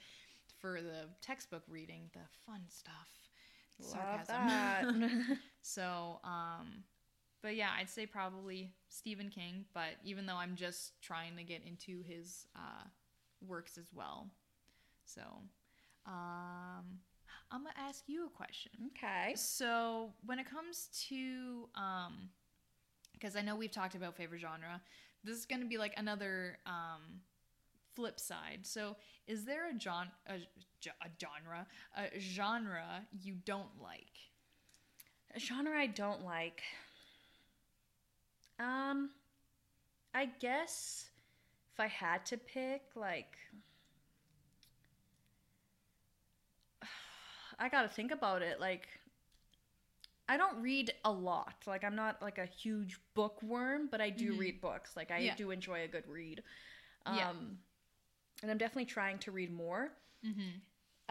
[0.60, 3.19] for the textbook reading, the fun stuff.
[3.80, 4.48] Love Sarcasm.
[4.48, 5.38] that.
[5.62, 6.84] So, um,
[7.44, 9.66] but yeah, I'd say probably Stephen King.
[9.74, 12.88] But even though I'm just trying to get into his uh,
[13.46, 14.30] works as well,
[15.06, 15.22] so
[16.06, 17.00] um,
[17.52, 18.72] I'm gonna ask you a question.
[18.98, 19.34] Okay.
[19.36, 22.30] So when it comes to, um,
[23.14, 24.82] because I know we've talked about favorite genre,
[25.24, 27.22] this is gonna be like another um,
[28.00, 28.60] flip side.
[28.64, 28.96] So
[29.28, 34.18] is there a, gen- a, a genre, a genre you don't like?
[35.36, 36.64] A genre I don't like.
[38.60, 39.12] Um,
[40.14, 41.10] I guess
[41.74, 43.38] if I had to pick, like,
[47.60, 48.60] I gotta think about it.
[48.60, 48.88] Like,
[50.28, 51.56] I don't read a lot.
[51.66, 54.38] Like, I'm not like a huge bookworm, but I do Mhm.
[54.38, 54.96] read books.
[54.96, 55.36] Like, I Yeah.
[55.36, 56.44] do enjoy a good read.
[57.06, 57.34] Um, Yeah.
[58.42, 59.92] And I'm definitely trying to read more.
[60.26, 60.60] Mm-hmm.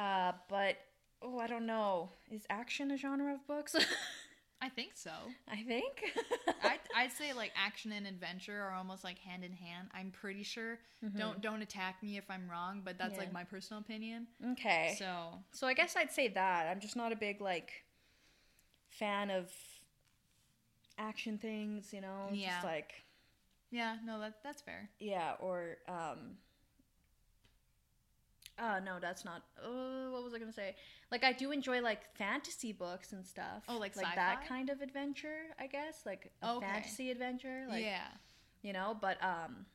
[0.02, 0.76] Uh, but
[1.22, 2.10] oh, I don't know.
[2.30, 3.74] Is action a genre of books?
[4.60, 5.12] I think so.
[5.48, 6.02] I think.
[6.64, 9.88] I'd, I'd say like action and adventure are almost like hand in hand.
[9.94, 10.78] I'm pretty sure.
[11.16, 13.20] Don't don't attack me if I'm wrong, but that's Mm-hmm.
[13.20, 13.24] Yeah.
[13.26, 14.26] like my personal opinion.
[14.52, 14.96] Okay.
[14.98, 16.66] So, So I guess I'd say that.
[16.68, 17.70] I'm just not a big like
[18.90, 19.48] fan of
[20.98, 22.28] action things, you know?
[22.32, 22.50] Yeah.
[22.54, 22.92] Just like
[23.70, 24.88] yeah, no, that that's fair.
[24.98, 26.36] yeah, or um
[28.58, 29.42] uh no, that's not.
[29.64, 30.74] Oh, what was I gonna say?
[31.10, 33.62] Like I do enjoy like fantasy books and stuff.
[33.68, 34.46] Oh, like like that sci-fi?
[34.48, 36.66] kind of adventure, I guess, like a Okay.
[36.66, 38.08] fantasy adventure, like yeah,
[38.62, 38.96] you know.
[39.00, 39.66] But um,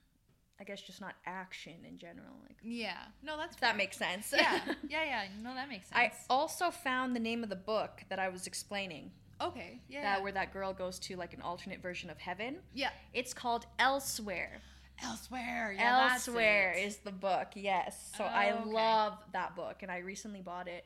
[0.60, 2.36] I guess just not action in general.
[2.44, 2.98] Like yeah.
[3.24, 4.34] No, that's that makes sense.
[4.36, 5.24] yeah, yeah, yeah.
[5.42, 5.98] No, that makes sense.
[5.98, 9.12] I also found the name of the book that I was explaining.
[9.42, 12.58] okay, yeah, That where that girl goes to like an alternate version of heaven.
[12.74, 12.90] yeah.
[13.14, 14.62] It's called Elsewhere.
[15.02, 17.48] Elsewhere, yeah, Elsewhere is the book.
[17.56, 18.12] Yes.
[18.18, 18.70] So I Oh, okay.
[18.72, 20.86] love that book, and I recently bought it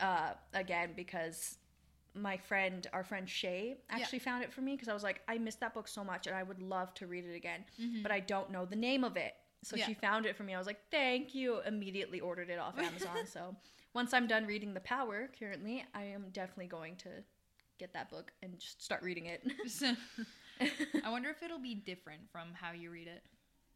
[0.00, 1.58] uh, again because
[2.14, 5.38] my friend, our friend Shay, actually found it for me because I was like, I
[5.38, 7.64] missed that book so much, and I would love to read it again,
[8.02, 9.34] but I don't know the name of it.
[9.62, 9.80] So Mm-hmm.
[9.80, 9.86] Yeah.
[9.86, 10.54] she found it for me.
[10.54, 11.60] I was like, thank you.
[11.66, 13.26] Immediately ordered it off Amazon.
[13.26, 13.54] so
[13.94, 17.08] once I'm done reading The Power, currently, I am definitely going to
[17.78, 19.42] get that book and just start reading it.
[21.04, 23.22] I wonder if it'll be different from how you read it,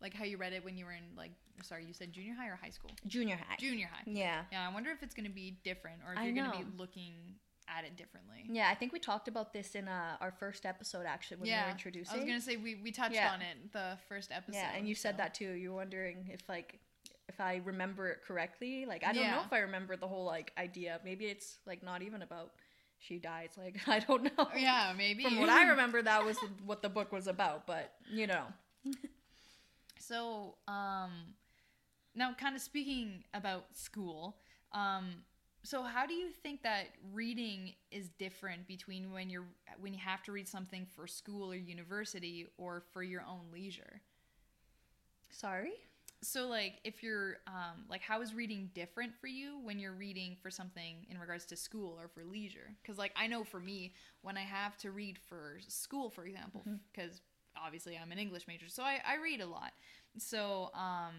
[0.00, 2.48] like how you read it when you were in like, sorry, you said junior high
[2.48, 2.90] or high school?
[3.06, 3.56] Junior high.
[3.58, 4.02] Junior high.
[4.06, 4.42] yeah.
[4.52, 7.12] Yeah, I wonder if it's gonna be different or if I you're gonna be looking
[7.68, 8.46] at it differently.
[8.48, 11.50] Yeah, I think we talked about this in uh, our first episode actually when we
[11.50, 12.14] yeah, were introducing.
[12.14, 13.32] I was gonna say we, we touched Yeah.
[13.32, 14.58] on it the first episode.
[14.58, 15.52] yeah, and you said that too.
[15.52, 16.80] You're wondering if like
[17.28, 18.86] if I remember it correctly.
[18.86, 21.00] Like I don't know if I remember the whole like idea.
[21.04, 22.50] Maybe it's like not even about
[23.00, 23.50] she dies.
[23.58, 24.48] Like I don't know.
[24.56, 25.24] Yeah, maybe.
[25.24, 27.66] From what I remember, that was what the book was about.
[27.66, 28.44] But you know,
[30.10, 31.10] So, um,
[32.14, 34.38] now kind of speaking about school,
[34.72, 35.22] um,
[35.62, 39.46] so how do you think that reading is different between when you're
[39.78, 44.00] when you have to read something for school or university or for your own leisure?
[45.32, 45.74] sorry.
[46.22, 50.36] So, like, if you're um, like, how is reading different for you when you're reading
[50.42, 52.74] for something in regards to school or for leisure?
[52.82, 56.62] Because, like, I know for me, when I have to read for school, for example,
[56.92, 57.22] because
[57.56, 59.72] obviously I'm an English major, so I, I read a lot.
[60.18, 61.14] So, um,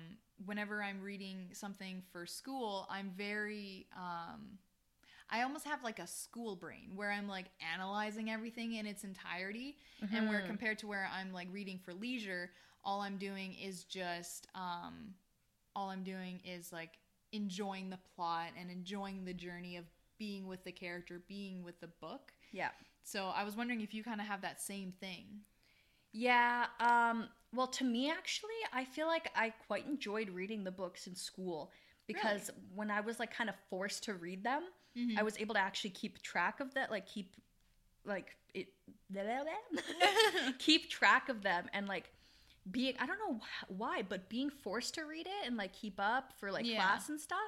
[0.46, 4.60] whenever I'm reading something for school, I'm very, um,
[5.32, 9.78] I almost have like a school brain where I'm like analyzing everything in its entirety,
[10.14, 12.52] and where compared to where I'm like reading for leisure,
[12.84, 15.14] all I'm doing is just, um,
[15.76, 16.92] all I'm doing is like
[17.32, 19.86] enjoying the plot and enjoying the journey of
[20.18, 22.32] being with the character, being with the book.
[22.52, 22.70] Yeah.
[23.04, 25.26] So I was wondering if you kind of have that same thing.
[26.14, 31.08] Yeah, um well to me actually, I feel like I quite enjoyed reading the books
[31.08, 31.72] in school
[32.06, 34.64] because when I was like kind of forced to read them,
[34.98, 35.18] Mm-hmm.
[35.18, 37.36] I was able to actually keep track of that, like keep
[38.04, 38.68] like it
[40.60, 42.12] keep track of them and like
[42.70, 46.00] being I don't know wh- why, but being forced to read it and like keep
[46.00, 46.76] up for like Yeah.
[46.76, 47.40] class and stuff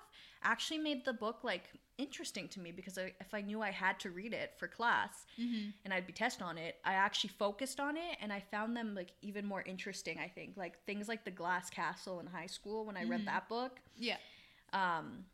[0.43, 3.99] actually made the book like interesting to me because I, if I knew I had
[3.99, 5.69] to read it for class Mm-hmm.
[5.85, 8.95] and I'd be tested on it, I actually focused on it and I found them
[8.95, 10.17] like even more interesting.
[10.17, 13.47] I think like things like the Glass Castle in high school when I read that
[13.47, 14.17] book, Yeah.
[14.73, 15.25] um,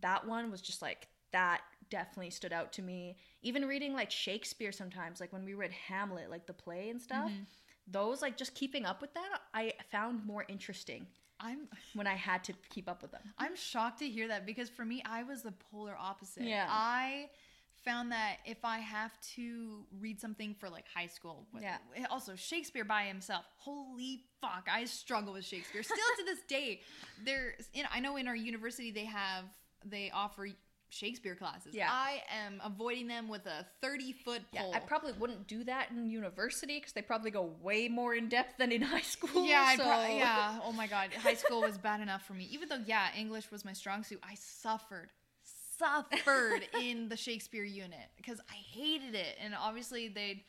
[0.00, 3.16] that one was just like that definitely stood out to me.
[3.42, 7.30] Even reading like Shakespeare sometimes, like when we read Hamlet, like the play and stuff,
[7.86, 11.06] those like just keeping up with that, I found more interesting
[11.40, 13.22] I'm when I had to keep up with them.
[13.38, 16.44] I'm shocked to hear that because for me I was the polar opposite.
[16.44, 16.66] Yeah.
[16.68, 17.28] I
[17.84, 21.76] found that if I have to read something for like high school, Yeah.
[21.94, 26.80] Eh, also Shakespeare by himself, holy fuck, I struggle with Shakespeare still to this day.
[27.24, 29.44] There, you know, I know in our university they have
[29.84, 30.48] they offer
[30.96, 31.74] Shakespeare classes.
[31.74, 31.88] Yeah.
[31.90, 34.74] I am avoiding them with a thirty foot Yeah, pole.
[34.74, 38.58] I probably wouldn't do that in university because they probably go way more in depth
[38.58, 39.46] than in high school.
[39.46, 39.84] Yeah, so...
[39.84, 40.58] pro- yeah.
[40.64, 42.48] Oh my god, high school was bad enough for me.
[42.50, 45.10] Even though, yeah, English was my strong suit, I suffered,
[45.78, 49.36] suffered in the Shakespeare unit because I hated it.
[49.42, 50.44] And obviously, they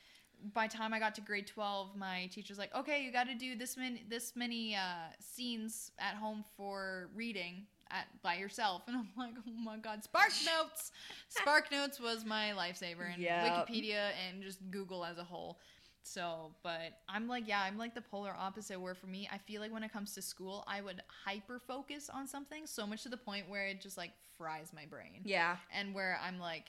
[0.53, 3.55] by time I got to grade 12, my teacher's like, "Okay, you got to do
[3.55, 9.09] this many this many uh, scenes at home for reading at by yourself." And I'm
[9.17, 10.91] like, "Oh my god, Spark Notes!"
[11.29, 13.43] Spark Notes was my lifesaver, and Yep.
[13.69, 15.59] Wikipedia and just Google as a whole.
[16.03, 18.79] So, but I'm like, yeah, I'm like the polar opposite.
[18.79, 22.09] Where for me, I feel like when it comes to school, I would hyper focus
[22.09, 25.57] on something so much to the point where it just like fries my brain Yeah.
[25.73, 26.65] and where I'm like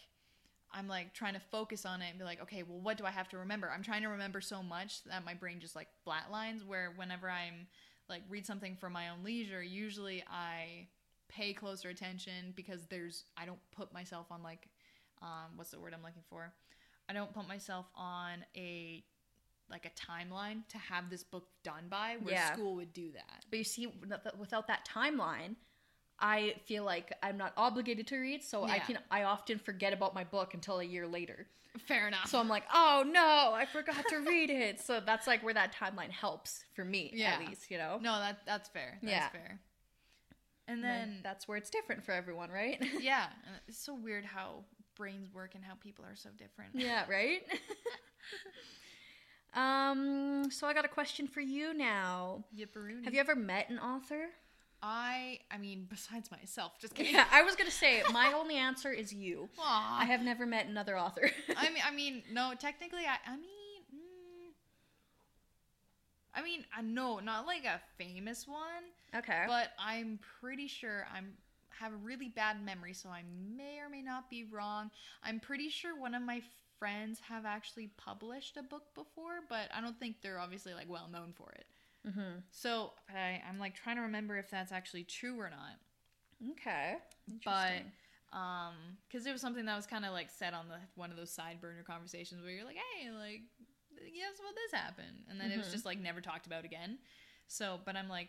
[0.73, 3.11] I'm like trying to focus on it and be like, okay, well, what do I
[3.11, 3.71] have to remember?
[3.75, 6.67] I'm trying to remember so much that my brain just like flatlines.
[6.67, 7.67] Where whenever I'm
[8.09, 10.89] like read something for my own leisure, usually I
[11.29, 14.69] pay closer attention because there's I don't put myself on like
[15.23, 16.53] um, what's the word I'm looking for?
[17.09, 19.05] I don't put myself on a
[19.71, 22.53] like a timeline to have this book done by where Yeah.
[22.55, 23.45] school would do that.
[23.51, 23.87] But you see,
[24.39, 25.57] without that- timeline,
[26.19, 30.15] I feel like I'm not obligated to read, so I can I often forget about
[30.15, 31.47] my book until a year later.
[31.87, 32.29] Fair enough.
[32.29, 34.81] So I'm like, oh no, I forgot to read it.
[34.81, 37.35] So that's like where that timeline helps for me, Yeah.
[37.35, 37.99] at least, you know.
[38.01, 38.99] no, that that's fair.
[39.03, 39.29] That's Yeah.
[39.29, 39.61] fair.
[40.69, 42.79] And And then then that's where it's different for everyone, right?
[43.01, 43.27] yeah,
[43.67, 44.65] it's so weird how
[44.97, 46.73] brains work and how people are so different.
[46.75, 47.41] yeah, right.
[49.55, 50.51] um.
[50.51, 52.45] So I got a question for you now.
[52.57, 53.05] Yipperoonie.
[53.05, 54.27] Have you ever met an author?
[54.83, 57.15] I I mean, besides myself, just kidding.
[57.15, 59.49] Yeah, I was gonna say my only answer is you.
[59.59, 60.01] Aw.
[60.01, 61.31] I have never met another author.
[61.57, 62.53] I mean, I mean, no.
[62.59, 63.49] Technically, I I mean,
[66.39, 69.45] I mean, I know not like a famous one, okay.
[69.47, 71.33] but I'm pretty sure I'm
[71.81, 73.23] have a really bad memory, so I
[73.57, 74.91] may or may not be wrong.
[75.23, 76.43] I'm pretty sure one of my
[76.79, 81.09] friends have actually published a book before, but I don't think they're obviously like well
[81.11, 81.67] known for it.
[82.09, 82.39] mm-hmm.
[82.51, 86.53] So I, I'm like trying to remember if that's actually true or not.
[86.53, 86.97] Okay.
[87.45, 87.83] But
[88.37, 88.75] um,
[89.09, 91.31] because it was something that was kind of like said on the one of those
[91.31, 93.43] side burner conversations where you're like, hey, like,
[94.05, 95.73] guess what this happened, and then it was Mhm.
[95.73, 96.99] just like never talked about again.
[97.49, 98.29] So, but I'm like,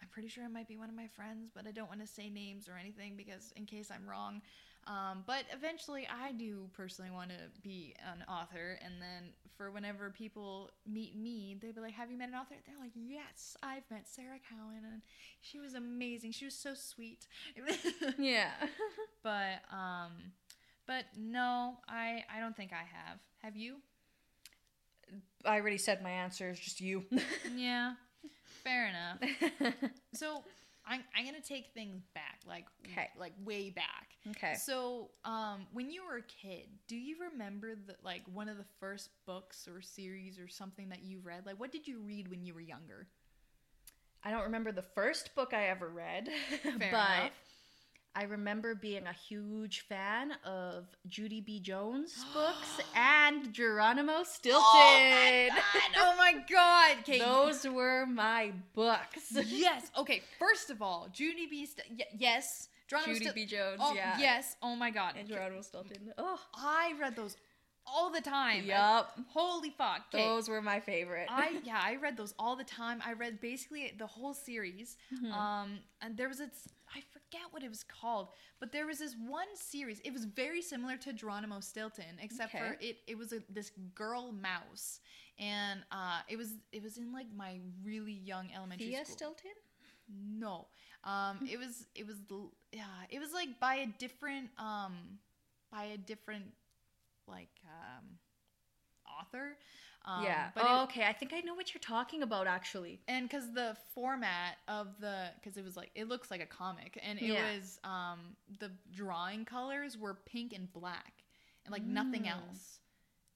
[0.00, 2.06] I'm pretty sure it might be one of my friends, but I don't want to
[2.06, 4.42] say names or anything because in case I'm wrong.
[4.86, 10.10] Um, but eventually, I do personally want to be an author, and then for whenever
[10.10, 13.90] people meet me, they'd be like, "Have you met an author?" They're like, "Yes, I've
[13.90, 15.02] met Sarah Cowan, and
[15.40, 16.32] she was amazing.
[16.32, 17.26] She was so sweet."
[18.18, 18.52] yeah.
[19.24, 20.12] but um,
[20.86, 23.18] but no, I I don't think I have.
[23.42, 23.78] Have you?
[25.44, 27.04] I already said my answer is just you.
[27.54, 27.92] Yeah,
[28.64, 29.18] fair enough.
[30.14, 30.42] So
[30.88, 32.64] I'm I'm gonna take things back, like
[32.94, 33.08] 'Kay.
[33.18, 34.16] like way back.
[34.30, 34.54] okay.
[34.54, 38.64] So, um, when you were a kid, do you remember the like one of the
[38.80, 41.44] first books or series or something that you read?
[41.44, 43.08] Like, what did you read when you were younger?
[44.24, 46.28] I don't remember the first book I ever read,
[46.62, 46.84] Fair but
[47.18, 47.32] enough.
[48.18, 51.60] I remember being a huge fan of Judy B.
[51.60, 54.62] Jones' books and Geronimo Stilton.
[54.64, 55.52] Oh my
[55.92, 55.92] god!
[55.98, 56.96] Oh my god!
[57.00, 59.32] Okay, Those were my books.
[59.46, 59.90] yes.
[59.98, 60.22] Okay.
[60.38, 61.66] First of all, Judy B.
[61.66, 62.68] St- y- yes.
[62.88, 63.46] Geronimo Judy Stil- B.
[63.46, 64.16] Jones, Oh, yeah.
[64.18, 64.56] Yes.
[64.62, 65.14] Oh my god.
[65.18, 66.12] And Geronimo Stilton.
[66.16, 67.36] Oh, I read those
[67.86, 68.64] all the time.
[68.64, 69.16] yup.
[69.28, 70.10] Holy fuck.
[70.10, 70.24] 'Kay.
[70.24, 71.26] Those were my favorite.
[71.30, 73.02] I yeah, I read those all the time.
[73.04, 74.96] I read basically the whole series.
[75.14, 75.32] Mhm.
[75.32, 76.48] Um, and there was a I
[77.30, 78.28] forget what it was called,
[78.60, 80.00] but there was this one series.
[80.04, 84.32] It was very similar to Geronimo Stilton, except for it it was a, this girl
[84.32, 85.00] mouse,
[85.38, 89.16] and uh, it was it was in like my really young elementary Thea school.
[89.16, 89.52] Stilton?
[90.08, 90.66] No.
[91.04, 92.16] Um it was it was
[92.72, 95.18] yeah, it was like by a different um
[95.70, 96.46] by a different
[97.26, 98.04] like um
[99.20, 99.56] author.
[100.04, 100.50] Um yeah.
[100.54, 101.04] but oh, it, okay.
[101.04, 103.00] I think I know what you're talking about, actually.
[103.08, 106.98] and cuz the format of the cuz it was like it looks like a comic
[107.02, 107.42] and it Yeah.
[107.42, 111.24] was um the drawing colors were pink and black
[111.64, 112.28] and like nothing Mm.
[112.28, 112.78] else.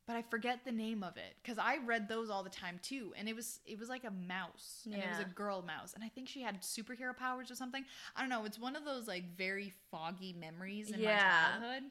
[0.07, 3.13] But I forget the name of it cuz I read those all the time too
[3.17, 6.03] and it was it was like a mouse and it was a girl mouse and
[6.03, 7.85] I think she had superhero powers or something.
[8.17, 11.05] I don't know, it's one of those like very foggy memories in Yeah.
[11.05, 11.91] my childhood.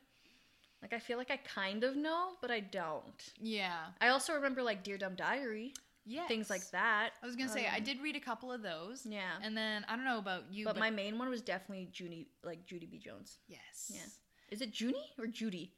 [0.82, 3.32] Like, I feel like I kind of know, but I don't.
[3.40, 3.78] Yeah.
[4.00, 5.74] I also remember, like, Dear Dumb Diary,
[6.06, 6.26] Yeah.
[6.28, 7.12] things like that.
[7.22, 9.06] I was going to say I Um, did read a couple of those.
[9.06, 9.38] Yeah.
[9.42, 12.28] And then I don't know about you but, but, my main one was definitely Judy,
[12.44, 12.98] like Judy B.
[12.98, 13.38] Jones.
[13.48, 13.92] yes.
[13.94, 14.06] Yeah.
[14.50, 15.74] Is it Junie or Judy?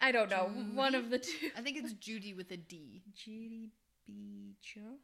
[0.00, 0.50] I don't know.
[0.74, 1.50] One of the two.
[1.56, 3.02] I think it's Judy with a D.
[3.14, 3.70] Judy
[4.06, 4.54] B.
[4.62, 4.98] Jones.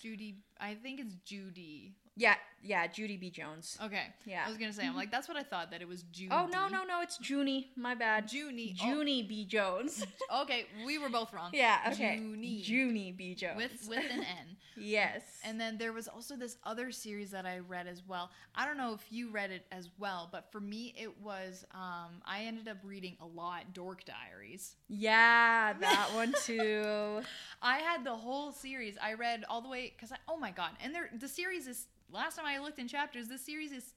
[0.00, 0.38] Judy.
[0.58, 1.94] I think it's Judy.
[2.16, 3.28] Yeah, yeah, Judy B.
[3.30, 3.76] Jones.
[3.82, 4.04] Okay.
[4.24, 4.44] Yeah.
[4.46, 4.86] I was gonna say.
[4.86, 6.30] I'm like, that's what I thought that it was Judy.
[6.32, 7.70] Oh no, no, no, it's Junie.
[7.76, 8.32] My bad.
[8.32, 8.74] Junie.
[8.82, 9.44] Oh, Junie B.
[9.44, 10.04] Jones.
[10.42, 11.50] okay, we were both wrong.
[11.52, 12.16] yeah, okay.
[12.16, 12.62] Junie.
[12.62, 13.34] Junie B.
[13.34, 13.56] Jones.
[13.56, 14.56] With with an N.
[14.76, 15.22] yes.
[15.44, 18.30] And then there was also this other series that I read as well.
[18.54, 22.22] I don't know if you read it as well, but for me it was um
[22.24, 24.76] I ended up reading a lot Dork Diaries.
[24.88, 27.20] yeah, that one too.
[27.60, 28.96] I had the whole series.
[29.02, 30.70] I read all the way I oh my god.
[30.82, 33.92] And there the series is last time I looked in chapters, this series is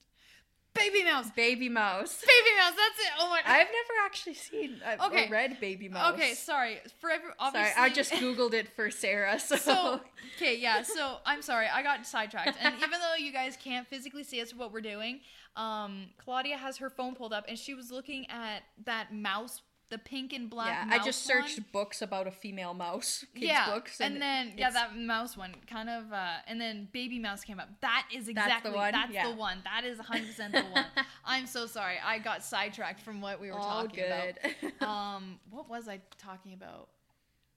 [0.74, 1.30] Baby Mouse.
[1.32, 2.22] Baby Mouse.
[2.22, 3.14] Baby Mouse, that's it.
[3.20, 3.50] Oh my god.
[3.52, 5.28] I've never actually seen uh, Okay.
[5.28, 6.14] or read Baby Mouse.
[6.14, 6.78] Okay, sorry.
[7.00, 9.40] For every obviously Sorry, I just googled it for Sarah.
[9.40, 10.02] So, so
[10.36, 14.24] okay yeah so i'm sorry i got sidetracked and even though you guys can't physically
[14.24, 15.20] see us what we're doing
[15.56, 19.98] um claudia has her phone pulled up and she was looking at that mouse the
[19.98, 21.66] pink and black yeah, I just searched one.
[21.72, 23.26] books about a female mouse.
[23.34, 27.20] Kids yeah books, and, then yeah that mouse one kind of uh and then baby
[27.20, 28.92] mouse came up that is exactly that's the one?
[28.92, 29.30] that's Yeah.
[29.30, 30.86] the one that is 100% the one
[31.26, 34.74] i'm so sorry i got sidetracked from what we were all talking about good.
[34.86, 36.90] um what was i talking about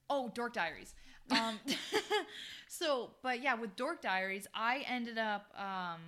[0.08, 0.94] oh dork diaries
[1.32, 1.58] um
[2.68, 6.00] so but yeah with dork diaries i ended up um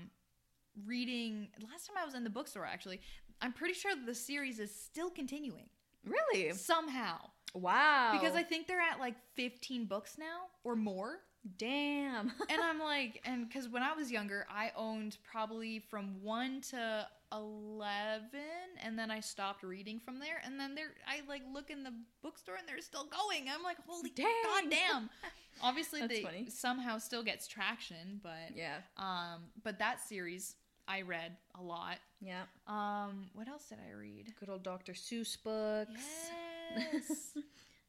[0.87, 3.01] reading last time i was in the bookstore actually
[3.41, 5.65] i'm pretty sure the series is still continuing
[6.05, 6.53] really?
[6.53, 7.17] somehow
[7.55, 8.13] Wow.
[8.19, 11.19] because i think they're at like 15 books now or more
[11.59, 12.33] damn.
[12.49, 17.07] and i'm like and because when i was younger i owned probably from 1 to
[17.33, 18.39] 11
[18.85, 21.93] and then i stopped reading from there and then there i like look in the
[22.23, 24.27] bookstore and they're still going i'm like holy Dang.
[24.45, 25.11] god damn
[25.63, 26.47] obviously That's they funny.
[26.49, 28.77] somehow still gets traction but yeah.
[28.97, 30.55] um but that series
[30.89, 32.43] i read a lot Yeah.
[32.67, 34.93] um what else did i read Good old Dr.
[34.93, 36.01] Seuss books.
[36.77, 37.33] yes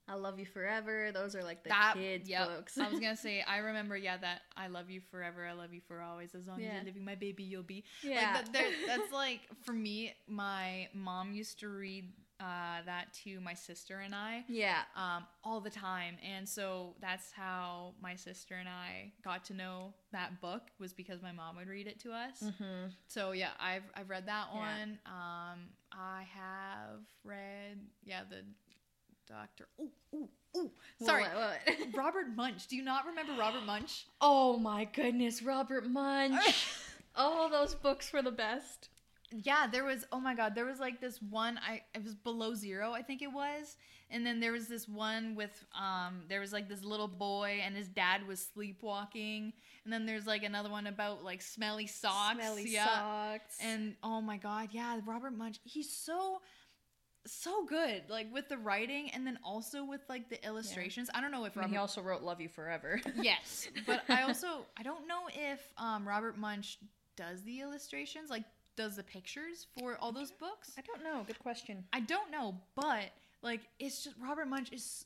[0.05, 1.11] I Love You Forever.
[1.13, 2.49] Those are like the that kids yep.
[2.49, 2.77] books.
[2.77, 5.79] I was gonna say I remember yeah that I love you forever I love you
[5.87, 6.75] for always as long as Yeah.
[6.75, 8.33] you're living my baby you'll be yeah.
[8.35, 12.11] like that, that's like for me my mom used to read
[12.43, 14.81] uh, that to my sister and I yeah.
[14.97, 19.93] um, all the time and so that's how my sister and I got to know
[20.11, 22.87] that book was because my mom would read it to us Mm-hmm.
[23.07, 24.59] so yeah I've I've read that Yeah.
[24.59, 25.59] one um,
[25.93, 28.41] I have read yeah the
[29.27, 30.71] doctor ooh ooh ooh
[31.01, 31.77] sorry What, what?
[31.95, 32.67] Robert Munsch.
[32.67, 34.03] Do you not remember Robert Munsch?
[34.19, 36.67] oh my goodness, Robert Munsch.
[37.15, 38.89] oh, those books were the best.
[39.41, 40.05] Yeah, there was.
[40.11, 41.59] Oh my God, there was like this one.
[41.65, 43.77] I it was below zero, I think it was.
[44.09, 47.75] And then there was this one with um, there was like this little boy and
[47.75, 49.53] his dad was sleepwalking.
[49.85, 52.35] And then there's like another one about like smelly socks.
[52.35, 52.85] Smelly yeah.
[52.85, 53.57] socks.
[53.61, 55.57] And oh my God, yeah, Robert Munsch.
[55.63, 56.41] He's so
[57.25, 61.09] so good, like with the writing and then also with like the illustrations.
[61.13, 62.99] I don't know if Robert he also wrote Love You Forever.
[63.21, 66.77] yes but i also i don't know if um, robert munsch
[67.15, 68.43] does the illustrations like
[68.75, 71.23] does the pictures for all those books I don't know.
[71.25, 71.83] Good question.
[71.93, 73.11] i don't know but
[73.41, 75.05] like it's just robert munsch is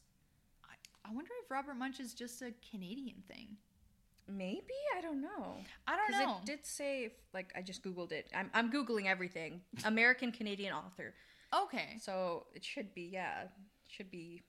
[0.66, 3.58] i, I wonder if robert munsch is just a canadian thing
[4.30, 5.56] Maybe I don't know.
[5.88, 8.28] i don't know it did say, like, I just googled it.
[8.36, 9.62] I'm, I'm googling everything.
[9.86, 11.14] American Canadian author.
[11.56, 13.44] okay So it should be, yeah,
[13.88, 14.42] should be.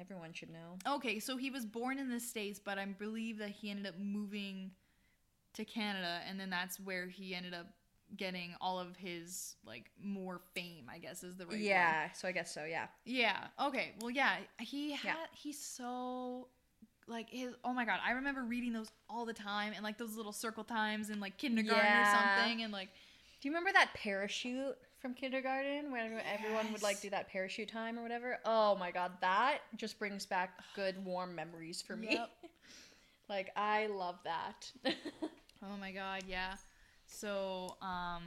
[0.00, 0.78] Everyone should know.
[0.86, 3.98] okay so he was born in the states but i believe that he ended up
[3.98, 4.70] moving
[5.54, 7.66] to canada and then that's where he ended up
[8.16, 11.60] getting all of his like more fame i guess is the right word.
[11.60, 12.10] yeah.
[12.12, 12.64] So I guess so.
[12.64, 12.86] Yeah.
[13.04, 13.36] Yeah.
[13.62, 13.92] Okay.
[14.00, 14.36] Well, yeah.
[14.58, 15.04] He had.
[15.04, 15.14] Yeah.
[15.32, 16.48] He's so
[17.06, 17.54] like his.
[17.64, 18.00] Oh my god!
[18.06, 21.36] I remember reading those all the time and like those little circle times in like
[21.36, 22.02] kindergarten Yeah.
[22.02, 22.88] or something and like.
[23.40, 27.98] Do you remember that parachute from kindergarten when everyone would like do that parachute time
[27.98, 28.38] or whatever?
[28.44, 32.08] Oh my god, that just brings back good warm memories for me.
[32.12, 32.30] Yep.
[33.28, 34.70] like I love that.
[35.60, 36.22] Oh my god!
[36.28, 36.54] Yeah.
[37.08, 38.22] So um,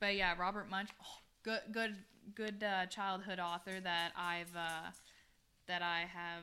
[0.00, 0.88] but yeah, Robert Munsch.
[1.02, 1.96] Oh, good, good,
[2.34, 4.90] good uh, childhood author that I've uh,
[5.68, 6.42] that I have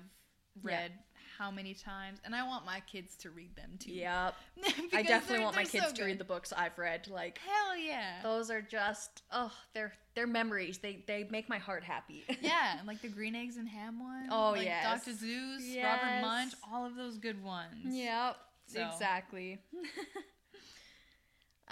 [0.64, 0.72] Yeah.
[0.78, 0.92] read
[1.40, 3.92] how many times, and I want my kids to read them too.
[3.92, 4.36] yep.
[4.94, 7.08] I definitely want my kids so to read the books I've read.
[7.08, 8.22] Like Hell yeah.
[8.22, 10.78] those are just oh, they're they're memories.
[10.78, 12.24] They they make my heart happy.
[12.42, 14.28] Yeah, and like the green eggs and ham one.
[14.30, 15.06] Oh, like yes.
[15.06, 15.12] Dr.
[15.18, 16.22] Seuss, Robert Yes.
[16.24, 17.78] Munsch, all of those good ones.
[17.86, 18.36] Yep.
[18.68, 19.60] So- Exactly.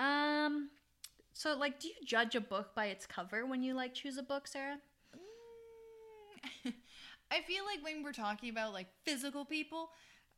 [0.02, 0.70] um
[1.34, 4.24] so like do you judge a book by its cover when you like choose a
[4.24, 4.78] book, Sarah?
[6.66, 6.74] Mm,
[7.32, 9.90] I feel like when we're talking about like physical people,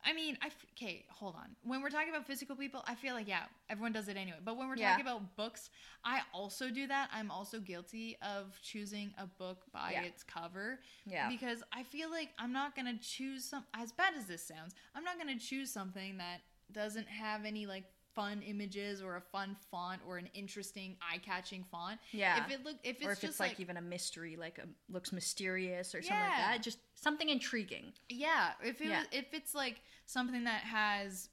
[0.04, 1.56] I mean, I f- okay, hold on.
[1.62, 4.38] When we're talking about physical people, I feel like yeah, everyone does it anyway.
[4.44, 4.90] But when we're Yeah.
[4.90, 5.70] talking about books,
[6.04, 7.08] I also do that.
[7.12, 10.02] I'm also guilty of choosing a book by Yeah.
[10.04, 11.28] its cover Yeah.
[11.28, 13.64] because I feel like I'm not gonna choose some.
[13.74, 16.42] As bad as this sounds, I'm not gonna choose something that
[16.72, 17.84] doesn't have any like
[18.14, 21.98] fun images or a fun font or an interesting eye-catching font.
[22.12, 22.44] Yeah.
[22.44, 24.58] If it look if it's or if just it's like, like, even a mystery, like
[24.58, 26.52] a, looks mysterious or something like Yeah.
[26.52, 27.92] that, just something intriguing.
[28.08, 29.00] yeah, if it Yeah.
[29.00, 31.28] was, if it's like something that has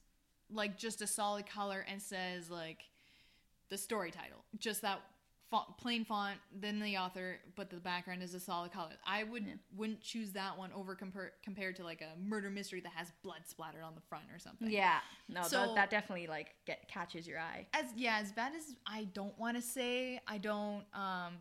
[0.50, 2.80] like just a solid color and says like
[3.70, 5.00] the story title, just that
[5.52, 8.94] font, plain font, then the author, but the background is a solid color.
[9.06, 9.54] I would Yeah.
[9.76, 13.42] wouldn't choose that one over compar- compared to like a murder mystery that has blood
[13.46, 14.72] splattered on the front or something.
[14.72, 17.68] Yeah, no, So- that, that definitely like get catches your eye.
[17.74, 21.34] as yeah as bad as i don't want to say i don't um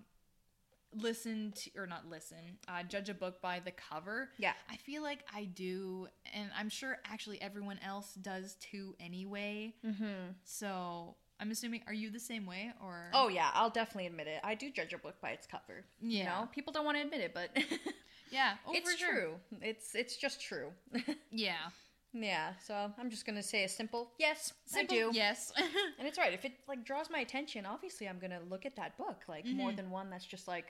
[0.93, 4.55] listen to or not listen uh judge a book by the cover Yeah.
[4.69, 10.33] i feel like i do and i'm sure actually everyone else does too anyway Mm-hmm.
[10.43, 14.41] so i'm assuming are you the same way or Oh yeah, I'll definitely admit it.
[14.45, 15.85] I do judge a book by its cover.
[16.01, 16.25] You Yeah.
[16.41, 17.51] know, people don't want to admit it, but
[18.31, 19.11] yeah oh, it's sure.
[19.13, 19.31] true.
[19.63, 20.69] It's it's just true.
[21.31, 21.71] yeah
[22.13, 22.53] yeah.
[22.67, 24.53] So I'm just gonna say a simple yes.
[24.67, 25.11] Simple I do.
[25.17, 25.53] yes
[25.99, 26.33] And it's right.
[26.33, 29.23] If it like draws my attention, obviously I'm gonna look at that book.
[29.29, 29.77] Like more Mhm.
[29.77, 30.67] than one that's just like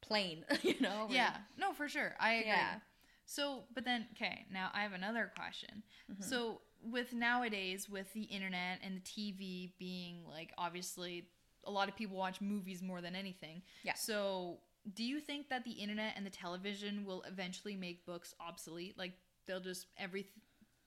[0.00, 0.44] plain.
[0.62, 1.06] You know?
[1.08, 2.74] or- yeah no for sure i agree Yeah.
[3.26, 5.84] So, but then, okay, now I have another question.
[6.10, 6.20] Mm-hmm.
[6.24, 11.28] So, with nowadays, with the internet and the TV being like, obviously,
[11.64, 13.62] a lot of people watch movies more than anything.
[13.82, 13.94] Yeah.
[13.94, 14.58] So,
[14.94, 18.96] do you think that the internet and the television will eventually make books obsolete?
[18.96, 19.12] Like,
[19.46, 20.26] they'll just, every,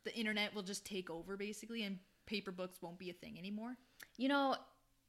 [0.03, 3.75] the internet will just take over basically, and paper books won't be a thing anymore?
[4.17, 4.55] You know,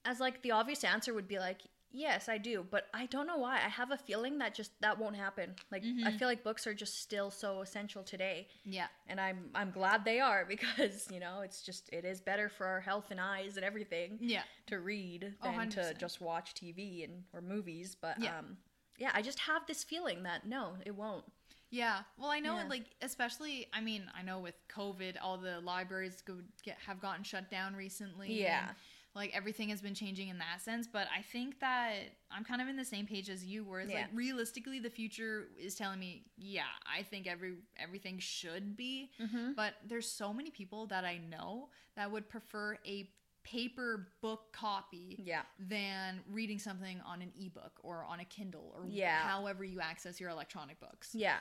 [0.04, 1.62] as like the obvious answer would be like,
[1.94, 3.54] yes, I do, but I don't know why.
[3.56, 5.54] I have a feeling that just that won't happen.
[5.70, 6.18] Like I Mhm.
[6.18, 8.88] feel like books are just still so essential today, Yeah.
[9.06, 12.66] and I'm I'm glad they are because, you know, it's just it is better for
[12.66, 14.42] our health and eyes and everything Yeah.
[14.66, 15.98] to read Oh, than to 100%.
[15.98, 18.38] just watch TV and or movies, but Yeah.
[18.38, 18.58] um
[18.98, 21.24] yeah, I just have this feeling that no, it won't.
[21.70, 22.04] Yeah.
[22.16, 22.68] Well, I know, Yeah.
[22.68, 27.24] like, especially, I mean, I know with COVID, all the libraries go get, have gotten
[27.24, 28.40] shut down recently.
[28.40, 28.70] Yeah.
[29.14, 30.86] Like, everything has been changing in that sense.
[30.86, 31.94] But I think that
[32.30, 34.02] I'm kind of in the same page as you, where it's Yeah.
[34.02, 39.10] like, realistically, the future is telling me, yeah, I think every everything should be.
[39.20, 39.52] Mm-hmm.
[39.54, 43.08] But there's so many people that I know that would prefer a
[43.44, 45.42] paper book copy Yeah.
[45.58, 49.18] than reading something on an ebook or on a Kindle or Yeah.
[49.18, 51.14] however you access your electronic books.
[51.14, 51.40] Yeah.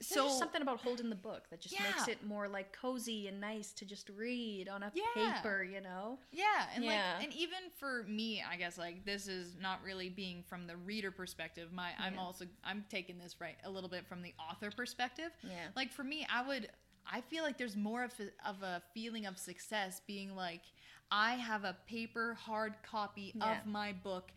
[0.00, 3.40] So There's something about holding the book that just makes it more like cozy and
[3.40, 5.32] nice to just read on a Yeah.
[5.40, 6.18] paper, you know?
[6.32, 7.14] Yeah, and Yeah.
[7.16, 10.76] like and even for me, I guess like this is not really being from the
[10.76, 11.72] reader perspective.
[11.72, 15.30] My I'm also I'm taking this right a little bit from the author perspective.
[15.42, 15.68] Yeah.
[15.74, 16.68] Like for me, I would
[17.10, 20.62] I feel like there's more of a, of a feeling of success being like
[21.10, 23.60] I have a paper hard copy Yeah.
[23.60, 24.32] of my book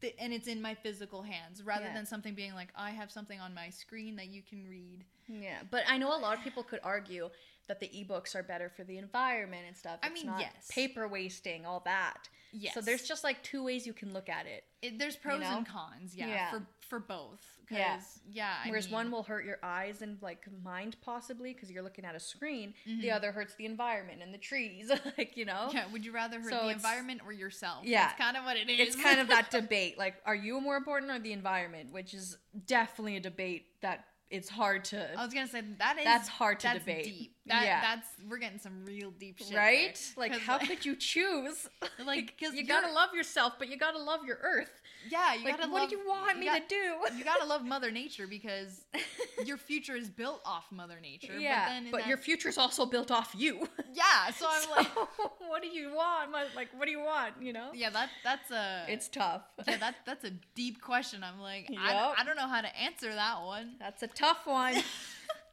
[0.00, 1.94] th- and it's in my physical hands rather Yeah.
[1.94, 5.04] than something being like I have something on my screen that you can read.
[5.28, 5.58] Yeah.
[5.70, 7.30] But I know a lot of people could argue
[7.68, 10.00] that the ebooks are better for the environment and stuff.
[10.02, 10.68] I mean, not yes.
[10.70, 12.28] Paper wasting, all that.
[12.52, 12.74] Yes.
[12.74, 14.64] So there's just like two ways you can look at it.
[14.82, 15.58] it, there's pros know?
[15.58, 16.50] and cons, yeah, Yeah.
[16.50, 17.40] for for both.
[17.70, 18.00] Yeah.
[18.28, 18.54] yeah.
[18.64, 22.04] I Whereas mean- one will hurt your eyes and like mind possibly because you're looking
[22.04, 22.74] at a screen.
[22.86, 23.00] Mhm.
[23.00, 25.70] The other hurts the environment and the trees, like you know.
[25.72, 27.84] Yeah, would you rather hurt So the environment or yourself?
[27.84, 28.08] Yeah.
[28.08, 28.88] That's kind of what it is.
[28.94, 29.96] It's kind of that debate.
[29.96, 31.92] Like, are you more important or the environment?
[31.92, 32.36] Which is
[32.66, 35.12] definitely a debate that it's hard to.
[35.18, 37.04] I was gonna say that is That's hard to that's debate.
[37.04, 37.36] Deep.
[37.46, 37.80] That, Yeah.
[37.80, 39.94] that's we're getting some real deep shit, right?
[40.16, 40.28] there.
[40.28, 41.68] Like, how could you choose?
[42.04, 44.79] like because you gotta love yourself, but you gotta love your earth.
[45.08, 47.16] Yeah you like, gotta what love, do you want me got- to do?
[47.16, 48.84] you gotta love Mother Nature because
[49.44, 51.38] your future is built off Mother Nature.
[51.38, 53.66] yeah, but, but that- your future's also built off you.
[53.94, 54.30] yeah.
[54.36, 54.88] So I'm like,
[55.48, 56.32] what do you want?
[56.32, 57.34] Like, what do you want?
[57.40, 57.70] You know?
[57.74, 59.42] yeah, that that's a It's tough.
[59.66, 61.22] yeah that that's a deep question.
[61.24, 61.80] I'm like, Yup.
[61.80, 63.76] I, I don't know how to answer that one.
[63.78, 64.74] That's a tough one.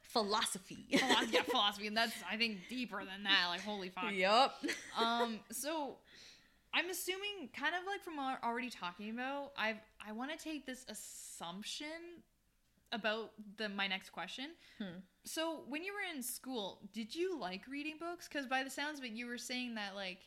[0.02, 0.86] Philosophy.
[0.98, 3.46] Philosophy, yeah, philosophy, and that's I think deeper than that.
[3.50, 4.10] Like, holy fuck.
[4.12, 4.54] yup.
[4.98, 5.96] um so
[6.74, 10.84] i'm assuming kind of like from already talking about i've i want to take this
[10.88, 12.22] assumption
[12.92, 14.46] about the my next question
[14.78, 14.98] Hmm.
[15.24, 18.98] so when you were in school did you like reading books because by the sounds
[18.98, 20.20] of it you were saying that like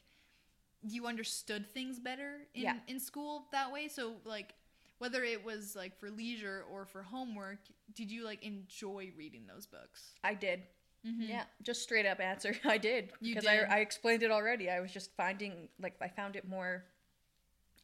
[0.83, 2.73] you understood things better in, Yeah.
[2.87, 4.53] in school that way so like
[4.99, 7.59] whether it was like for leisure or for homework
[7.95, 10.61] did you like enjoy reading those books I did.
[11.05, 11.29] Mhm.
[11.29, 12.55] Yeah, just straight up answer.
[12.65, 13.45] I did because.
[13.45, 14.69] I I explained it already.
[14.69, 16.83] I was just finding like I found it more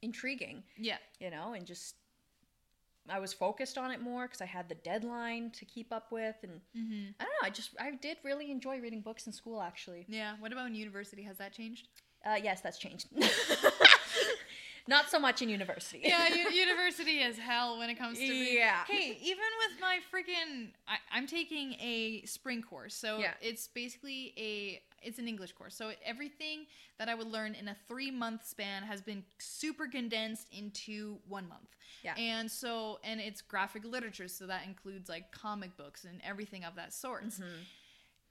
[0.01, 1.95] intriguing, yeah you know, and just
[3.09, 6.36] I was focused on it more because I had the deadline to keep up with,
[6.43, 7.09] and mm-hmm.
[7.20, 7.47] I don't know.
[7.47, 9.61] I just I did really enjoy reading books in school.
[9.61, 11.88] Actually, yeah what about in university has that changed
[12.26, 13.07] uh, yes, that's changed.
[14.88, 16.01] Not so much in university.
[16.03, 18.57] yeah, u- university is hell when it comes to reading.
[18.57, 18.83] Yeah.
[18.88, 23.33] Hey, even with my freaking, I, I'm taking a spring course, so Yeah.
[23.41, 25.75] it's basically a it's an English course.
[25.75, 26.65] So everything
[26.97, 31.47] that I would learn in a three month span has been super condensed into one
[31.47, 31.69] month.
[32.03, 32.15] Yeah.
[32.15, 36.75] And so and it's graphic literature, so that includes like comic books and everything of
[36.75, 37.25] that sort.
[37.25, 37.43] Mm-hmm.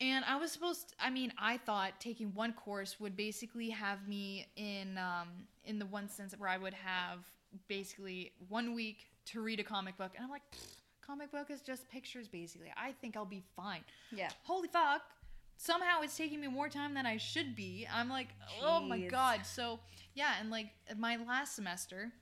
[0.01, 4.47] And I was supposed I mean, I thought taking one course would basically have me
[4.57, 5.28] in um
[5.64, 7.20] in the one sense where I would have
[7.68, 10.42] basically one week to read a comic book and I'm like
[11.07, 12.72] comic book is just pictures basically.
[12.76, 13.82] I think I'll be fine.
[14.12, 14.28] Yeah.
[14.42, 15.03] Holy fuck.
[15.59, 17.88] Somehow it's taking me more time than I should be.
[17.90, 18.28] I'm like,
[18.62, 19.47] oh my god.
[19.47, 19.80] So
[20.14, 20.66] yeah, and like
[20.99, 22.12] my last semester,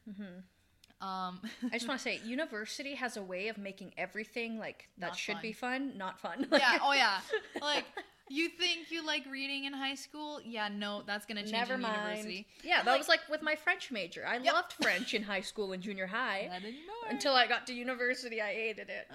[1.05, 1.41] um,
[1.73, 5.35] I just want to say, university has a way of making everything like that should
[5.35, 5.43] fun.
[5.43, 6.47] be fun, not fun.
[6.53, 7.21] yeah, oh yeah,
[7.63, 7.85] like
[8.29, 10.41] you think you like reading in high school?
[10.45, 11.97] Yeah, no, that's gonna change Never in mind.
[11.97, 12.47] university.
[12.63, 14.25] Yeah, And, that was like with my French major.
[14.27, 14.53] I Yep.
[14.55, 16.49] loved French in high school and junior high.
[16.53, 17.13] not.
[17.13, 19.07] Until I got to university, I hated it.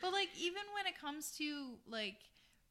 [0.00, 2.18] but like even when it comes to like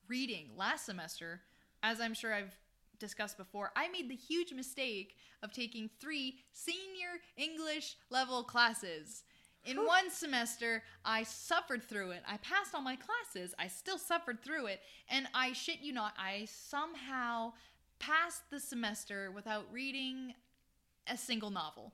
[0.07, 1.41] reading last semester
[1.83, 2.55] as i'm sure i've
[2.99, 9.23] discussed before i made the huge mistake of taking three senior english level classes.
[9.65, 12.23] In one semester i suffered through it.
[12.27, 13.53] I passed all my classes.
[13.59, 14.79] I still suffered through it.
[15.09, 17.53] And i shit you not i somehow
[17.99, 20.33] passed the semester without reading
[21.07, 21.93] a single novel.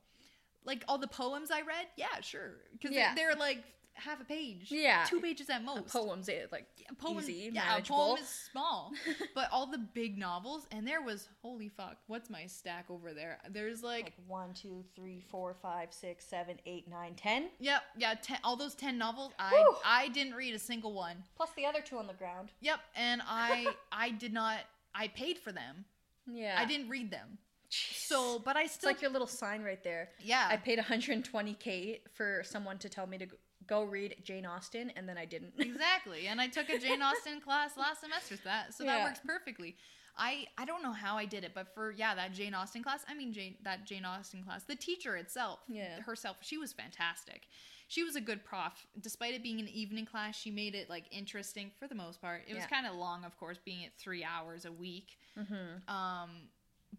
[0.66, 1.88] Like all the poems i read?
[1.97, 2.51] Yeah sure.
[2.74, 3.16] Because Yeah.
[3.16, 3.64] they're like
[3.95, 5.05] half a page Yeah.
[5.07, 7.97] two pages at most Poems, it like a poem, easy, yeah, a manageable.
[7.97, 8.91] poem is small,
[9.35, 13.39] but all the big novels, and there was holy fuck, what's my stack over there?
[13.49, 17.49] There's like, like one, two, three, four, five, six, seven, eight, nine, ten.
[17.59, 19.31] yep, yeah, ten, all those ten novels.
[19.39, 19.75] I Whew.
[19.85, 21.17] I didn't read a single one.
[21.37, 22.51] Plus the other two on the ground.
[22.61, 24.57] Yep, and I I did not.
[24.95, 25.85] I paid for them.
[26.31, 26.55] Yeah.
[26.57, 27.37] I didn't read them.
[27.71, 27.95] Jeez.
[28.05, 30.09] So, but I it's still like your little sign right there.
[30.19, 30.47] yeah.
[30.49, 33.31] I paid 120k for someone to tell me to g-
[33.68, 35.53] go read Jane Austen, and then I didn't.
[35.59, 39.03] exactly and i took a jane austen class last semester so that so that Yeah.
[39.05, 39.76] works perfectly
[40.18, 43.03] i i don't know how i did it but for yeah that jane austen class
[43.09, 46.01] i mean jane that jane austen class the teacher itself Yeah.
[46.01, 47.47] herself she was fantastic
[47.88, 51.05] she was a good prof despite it being an evening class she made it like
[51.11, 54.24] interesting for the most part it was kind of long of course being at three
[54.24, 55.93] hours a week mm-hmm.
[55.93, 56.30] um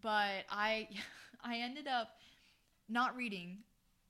[0.01, 0.87] but i
[1.43, 2.09] i ended up
[2.89, 3.59] not reading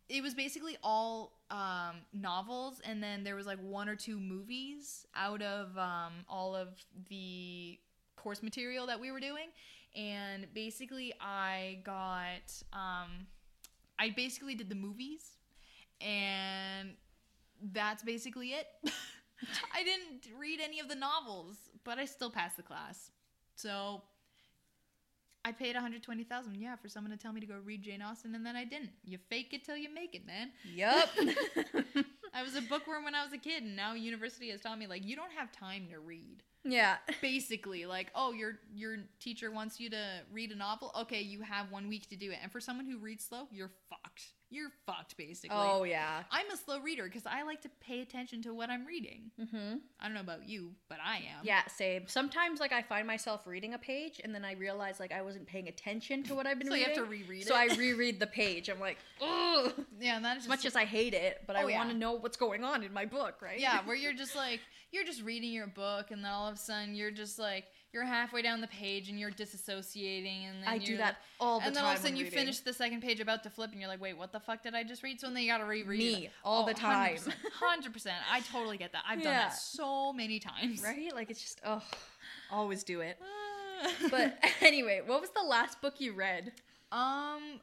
[0.07, 5.05] it was basically all um novels and then there was like one or two movies
[5.15, 6.69] out of um all of
[7.09, 7.77] the
[8.15, 9.47] course material that we were doing.
[9.95, 13.27] And basically i got um
[13.97, 15.37] i basically did the movies
[16.01, 16.89] and
[17.71, 18.67] that's basically it.
[19.73, 23.11] I didn't read any of the novels but i still passed the class.
[23.55, 24.01] So
[25.45, 28.43] I paid 120,000, yeah, for someone to tell me to go read Jane Austen and
[28.45, 28.89] then I didn't.
[29.05, 30.51] You fake it till you make it, man.
[30.63, 31.09] Yup.
[32.33, 34.87] I was a bookworm when I was a kid and now university has taught me
[34.87, 36.43] like you don't have time to read.
[36.63, 36.97] yeah.
[37.21, 40.91] Basically, like, oh, your your teacher wants you to read a novel.
[41.01, 42.39] Okay, you have 1 week to do it.
[42.41, 44.04] And for someone who reads slow, you're fucked.
[44.51, 45.57] You're fucked basically.
[45.59, 46.23] Oh yeah.
[46.31, 49.31] I'm a slow reader because I like to pay attention to what I'm reading.
[49.41, 49.77] Mm-hmm.
[49.99, 51.43] I don't know about you, but I am.
[51.43, 52.03] Yeah, same.
[52.07, 55.47] Sometimes like I find myself reading a page and then I realize like I wasn't
[55.47, 56.85] paying attention to what I've been reading.
[56.85, 57.55] So you have to reread so.
[57.55, 58.69] I reread the page.
[58.69, 59.73] I'm like, ugh.
[59.99, 61.77] Yeah, and that is As much as I hate it, but I Oh, yeah.
[61.79, 63.59] want to know what's going on in my book, right?
[63.59, 64.59] Yeah, where you're just like
[64.91, 67.65] you're just reading your book, and then all of a sudden you're just like
[67.95, 71.59] you're halfway down the page and you're disassociating, and then I do like- that all
[71.59, 71.67] the time.
[71.67, 72.39] and then all of a sudden you reading.
[72.39, 74.75] finish the second page about to flip, and you're like, wait, what the fuck did
[74.75, 75.19] I just read?
[75.21, 76.31] So then you gotta reread Me, it.
[76.43, 77.15] all Oh, the time.
[77.61, 79.03] 100%, I totally get that.
[79.07, 80.83] I've done that so many times.
[80.83, 81.15] right?
[81.15, 81.81] Like it's just oh,
[82.51, 83.17] always do it.
[84.11, 86.51] but anyway, what was the last book you read?
[86.91, 87.61] um,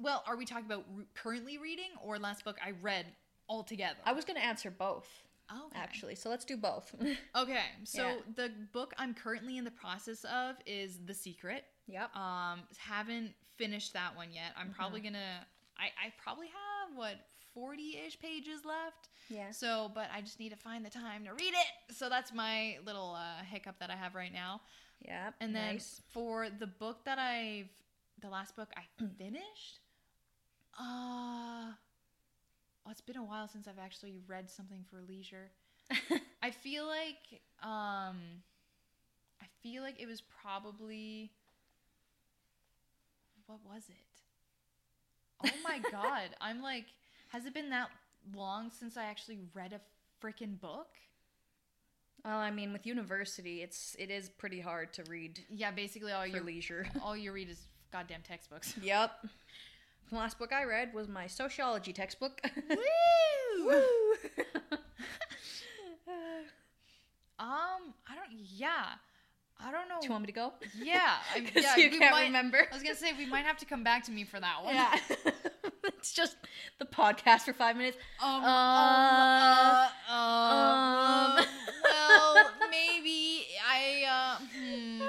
[0.00, 3.06] well, are we talking about re- currently reading or last book I read
[3.48, 3.98] altogether?
[4.04, 5.08] I was gonna answer both
[5.50, 5.78] okay.
[5.78, 6.94] actually, so let's do both.
[7.36, 8.14] Okay, so Yeah.
[8.36, 11.64] the book I'm currently in the process of is The Secret.
[11.86, 12.14] yep.
[12.16, 14.52] Um, haven't finished that one yet.
[14.56, 14.74] I'm Mm-hmm.
[14.76, 15.46] probably gonna.
[15.78, 17.16] I I probably have what
[17.54, 19.08] forty ish pages left.
[19.28, 19.50] Yeah.
[19.50, 21.94] So, but I just need to find the time to read it.
[21.94, 24.60] So that's my little uh, hiccup that I have right now.
[25.04, 25.30] Yeah.
[25.40, 26.00] And then nice.
[26.10, 27.68] for the book that I've,
[28.20, 28.82] the last book I
[29.18, 29.80] finished,
[30.80, 31.72] uh,
[32.88, 35.50] oh, it's been a while since I've actually read something for leisure.
[36.42, 38.16] I feel like, um,
[39.42, 41.30] I feel like it was probably,
[43.46, 45.44] what was it?
[45.44, 46.30] Oh my god!
[46.40, 46.86] I'm like,
[47.28, 47.88] has it been that
[48.34, 49.80] long since I actually read a
[50.24, 50.88] freaking book?
[52.24, 56.22] well, I mean, with university, it's it is pretty hard to read Yeah, basically all
[56.28, 56.86] for you leisure.
[57.02, 57.60] all you read is
[57.92, 58.74] goddamn textbooks.
[58.82, 59.12] yep.
[60.10, 62.40] The last book I read was my sociology textbook.
[62.70, 63.70] Woo!
[67.38, 68.30] um, I don't.
[68.32, 68.86] Yeah,
[69.60, 69.96] I don't know.
[70.00, 70.52] Do you want me to go?
[70.80, 71.76] Yeah, I, yeah.
[71.76, 72.66] you can't might- remember.
[72.70, 74.74] I was gonna say we might have to come back to me for that one.
[74.74, 74.96] Yeah.
[75.84, 76.36] it's just
[76.78, 77.98] the podcast for five minutes.
[78.22, 78.44] Um.
[78.44, 81.44] Uh, um, uh, um, um.
[81.84, 84.04] well, maybe I.
[84.08, 85.02] Uh, hmm.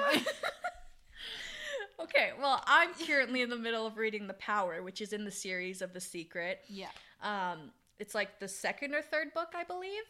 [2.10, 5.32] Okay, well, I'm currently in the middle of reading The Power, which is in the
[5.32, 6.62] series of The Secret.
[6.68, 6.88] Yeah.
[7.22, 10.02] Um, it's like the second or third book, I believe.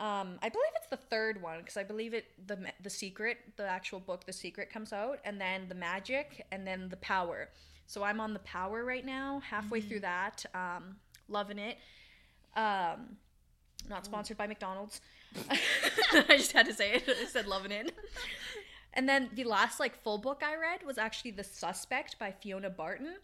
[0.00, 3.68] Um, I believe it's the third one because I believe it the the secret, the
[3.68, 7.50] actual book, the secret comes out, and then the magic, and then the power.
[7.86, 10.44] So I'm on the power right now, halfway through that.
[10.54, 10.96] Um,
[11.28, 11.76] loving it.
[12.56, 13.16] Um,
[13.88, 15.00] not sponsored by McDonald's.
[15.50, 17.04] I just had to say it.
[17.08, 17.94] I said loving it.
[18.94, 22.70] And then the last like full book I read was actually The Suspect by Fiona
[22.70, 23.16] Barton.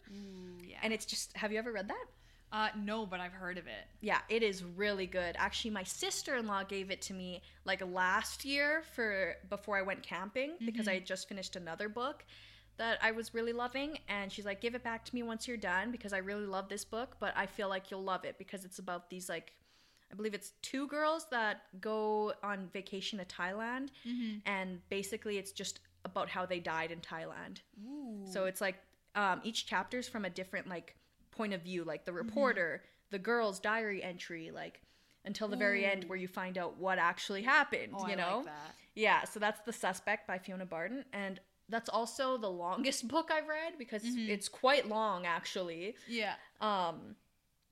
[0.65, 0.77] yeah.
[0.81, 2.05] And it's just have you ever read that?
[2.51, 3.85] uh, no, but I've heard of it.
[4.01, 5.35] Yeah, it is really good.
[5.37, 10.53] Actually, my sister-in-law gave it to me like last year for before I went camping
[10.65, 12.25] because I had just finished another book
[12.77, 15.57] that I was really loving and she's like give it back to me once you're
[15.57, 18.65] done because I really love this book, but I feel like you'll love it because
[18.65, 19.51] it's about these like
[20.11, 23.89] I believe it's two girls that go on vacation to Thailand
[24.45, 27.59] and basically it's just about how they died in Thailand.
[27.85, 28.25] Ooh.
[28.25, 28.75] So it's like
[29.15, 30.95] um, each is from a different like
[31.31, 34.81] point of view, like the reporter, the girl's diary entry, like
[35.25, 37.93] until the very end where you find out what actually happened.
[37.95, 38.37] oh, you I know?
[38.37, 38.71] like that.
[38.95, 39.23] Yeah.
[39.25, 43.73] So that's the suspect by Fiona Barton, and that's also the longest book I've read
[43.77, 44.29] because Mhm.
[44.29, 45.95] it's quite long actually.
[46.07, 46.33] Yeah.
[46.61, 47.15] Um,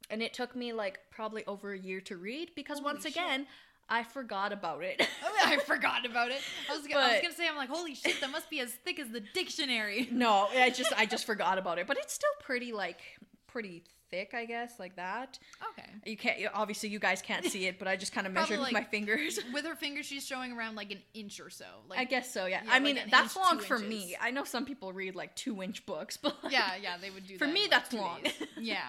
[0.09, 3.13] and it took me like probably over a year to read because Holy once shit.
[3.13, 3.47] again.
[3.89, 5.01] I forgot about it.
[5.23, 6.41] Oh, I forgot about it.
[6.69, 8.71] I was, gonna, I was gonna say, I'm like, holy shit, that must be as
[8.71, 10.07] thick as the dictionary.
[10.11, 12.99] no, I just I just forgot about it, but it's still pretty like
[13.47, 15.37] pretty thick, I guess, like that.
[15.71, 15.87] Okay.
[16.05, 16.39] You can't.
[16.53, 19.39] Obviously, you guys can't see it, but I just kind of measured with my fingers.
[19.53, 21.65] With her fingers, she's showing around like an inch or so.
[21.89, 22.45] Like, I guess so.
[22.45, 22.61] Yeah.
[22.65, 23.89] yeah, I mean, an that's inch, long for inches.
[23.89, 24.15] me.
[24.19, 27.37] I know some people read like two inch books, but Yeah, yeah, they would do
[27.37, 27.53] For that.
[27.53, 28.19] me, like, that's long.
[28.59, 28.81] Yeah.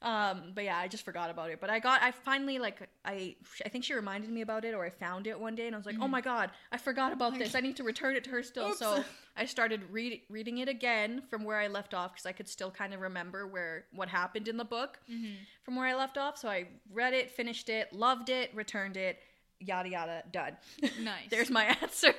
[0.00, 1.60] Um, but yeah, I just forgot about it.
[1.60, 2.02] But I got.
[2.02, 2.88] I finally like.
[3.04, 3.34] I.
[3.64, 5.78] I think she reminded me about it, or I found it one day, and I
[5.78, 7.54] was like, oh my god, I forgot about this.
[7.54, 8.74] I need to return it to her still.
[8.74, 9.04] So
[9.36, 12.70] I started read, reading it again from where I left off because I could still
[12.70, 15.00] kind of remember where what happened in the book.
[15.08, 15.32] hmm
[15.64, 16.38] from where I left off.
[16.38, 19.18] So I read it, finished it, loved it, returned it,
[19.60, 20.56] yada yada, done.
[21.02, 21.24] Nice.
[21.30, 22.14] There's my answer.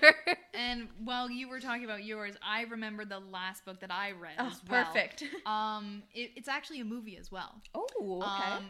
[0.53, 4.35] And while you were talking about yours, I remember the last book that I read
[4.39, 4.85] oh, as well.
[4.85, 5.23] perfect.
[5.45, 7.61] Um, it, it's actually a movie as well.
[7.73, 8.51] Oh, okay.
[8.51, 8.65] Um,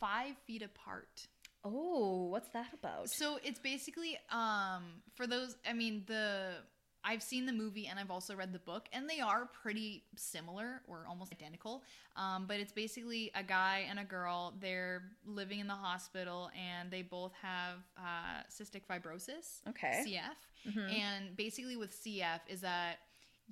[0.00, 1.26] Five Feet Apart.
[1.64, 3.10] oh, what's that about?
[3.10, 4.84] So it's basically um
[5.14, 6.52] for those I mean the
[7.08, 10.82] I've seen the movie and I've also read the book and they are pretty similar
[10.88, 11.84] or almost identical.
[12.16, 14.54] Um, but it's basically a guy and a girl.
[14.60, 20.04] They're living in the hospital and they both have uh, cystic fibrosis, Okay.
[20.04, 20.72] CF.
[20.72, 20.92] Mhm.
[20.98, 22.96] And basically with CF is that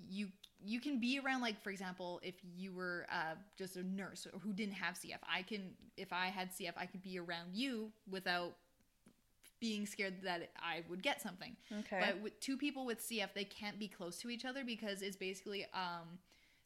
[0.08, 0.28] you
[0.66, 4.52] you can be around like for example if you were uh, just a nurse who
[4.52, 8.56] didn't have CF I can if I had CF I could be around you without
[9.64, 11.56] being scared that I would get something.
[11.80, 12.00] Okay.
[12.04, 15.16] But with two people with CF they can't be close to each other because it's
[15.16, 16.18] basically um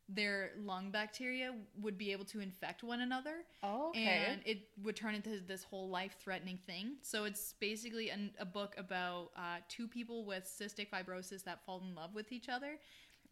[0.09, 4.25] their lung bacteria would be able to infect one another oh, okay.
[4.31, 6.97] and it would turn into this whole life-threatening thing.
[7.03, 11.83] So it's basically an, a book about uh, two people with cystic fibrosis that fall
[11.87, 12.79] in love with each other,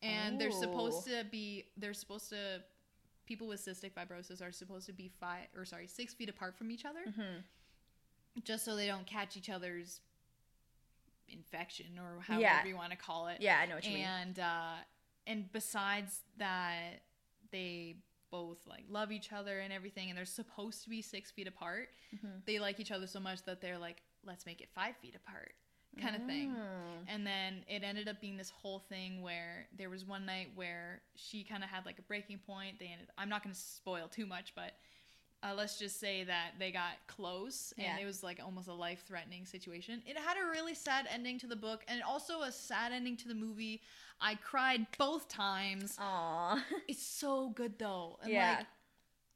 [0.03, 2.63] and they're supposed to be they're supposed to
[3.27, 6.71] people with cystic fibrosis are supposed to be five or sorry six feet apart from
[6.71, 7.43] each other, Mhm.
[8.45, 10.01] Just so they don't catch each other's
[11.29, 12.65] infection or however Yeah.
[12.65, 14.05] you want to call it Yeah, I know what you mean.
[14.05, 14.75] and uh
[15.27, 17.01] and besides that
[17.51, 17.97] they
[18.31, 21.89] both like love each other and everything and they're supposed to be six feet apart
[22.15, 22.45] Mhm.
[22.45, 25.55] they like each other so much that they're like let's make it five feet apart
[26.01, 27.05] kind of thing Mm.
[27.09, 31.01] and then it ended up being this whole thing where there was one night where
[31.15, 34.07] she kind of had like a breaking point they ended i'm not going to spoil
[34.07, 34.75] too much but
[35.43, 38.03] uh, let's just say that they got close and Yeah.
[38.03, 40.03] it was like almost a life threatening situation.
[40.07, 43.29] It had a really sad ending to the book and also a sad ending to
[43.29, 43.83] the movie.
[44.21, 45.97] I cried both times.
[45.99, 46.65] Aw.
[46.89, 48.19] It's so good though.
[48.23, 48.57] And Yeah.
[48.59, 48.67] like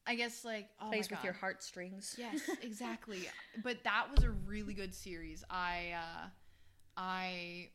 [0.06, 2.16] I guess like oh Plays my with your heartstrings.
[2.18, 3.28] Yes, exactly.
[3.62, 5.44] but that was a really good series.
[5.50, 6.26] I uh
[6.96, 7.68] I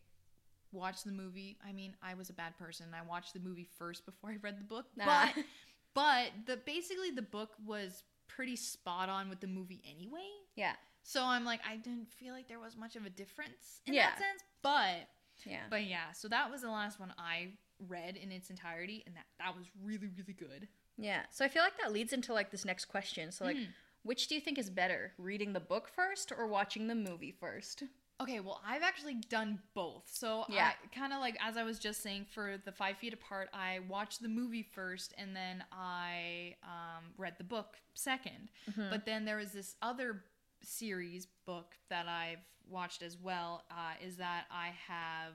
[0.71, 1.57] watched the movie.
[1.67, 2.87] I mean, I was a bad person.
[2.93, 4.85] I watched the movie first before I read the book.
[4.97, 5.05] Nah.
[5.05, 5.43] But
[5.93, 10.27] but the basically the book was pretty spot on with the movie anyway.
[10.55, 10.73] yeah.
[11.07, 14.07] So I'm like I didn't feel like there was much of a difference in Yeah.
[14.09, 14.41] that sense.
[14.63, 15.07] But
[15.45, 15.61] Yeah.
[15.69, 19.25] but yeah, so that was the last one I read in its entirety and that
[19.37, 20.67] that was really really good.
[20.97, 21.23] Yeah.
[21.29, 23.31] So I feel like that leads into like this next question.
[23.31, 23.67] So like Mm.
[24.03, 25.13] which do you think is better?
[25.17, 27.83] Reading the book first or watching the movie first?
[28.21, 30.03] Okay, well, I've actually done both.
[30.07, 30.71] So Yeah.
[30.71, 33.79] I kind of like as I was just saying for the Five Feet Apart, I
[33.89, 38.89] watched the movie first, and then I um, read the book 2nd Mm-hmm.
[38.89, 40.23] But then there was this other
[40.61, 42.39] series book that I've
[42.69, 43.63] watched as well.
[43.69, 45.33] Uh, is that I have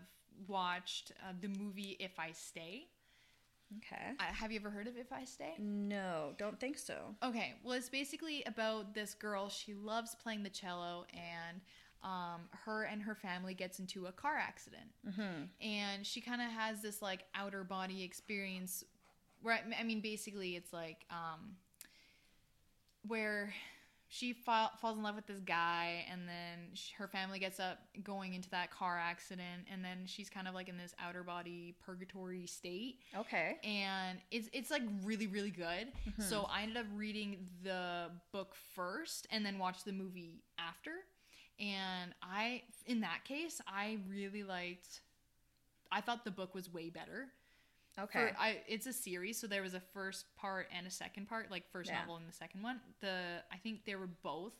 [0.48, 2.88] watched uh, the movie If I Stay.
[3.78, 4.12] Okay.
[4.18, 5.54] Uh, have you ever heard of If I Stay?
[5.58, 7.14] No, don't think so.
[7.22, 9.48] Okay, well, it's basically about this girl.
[9.48, 11.60] She loves playing the cello, and
[12.02, 15.48] um, her and her family gets into a car accident, Mhm.
[15.60, 18.84] and she kind of has this like outer body experience.
[19.42, 21.56] Where I mean, basically, it's like um,
[23.06, 23.52] where
[24.12, 27.78] she fa- falls in love with this guy, and then sh her family gets up
[28.02, 31.76] going into that car accident, and then she's kind of like in this outer body
[31.80, 33.58] purgatory state Okay.
[33.62, 35.92] and it's it's like really really good.
[36.18, 40.90] So I ended up reading the book first and then watched the movie after.
[41.60, 45.02] And I in that case, I really liked
[45.92, 47.28] I thought the book was way better.
[47.98, 48.28] Okay.
[48.28, 51.50] For, I it's a series, so there was a first part and a second part,
[51.50, 52.00] like first Yeah.
[52.00, 52.80] novel and the second one.
[53.00, 54.54] The I think they were both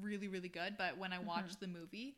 [0.00, 1.26] really really good, but when I mm-hmm.
[1.26, 2.16] watched the movie,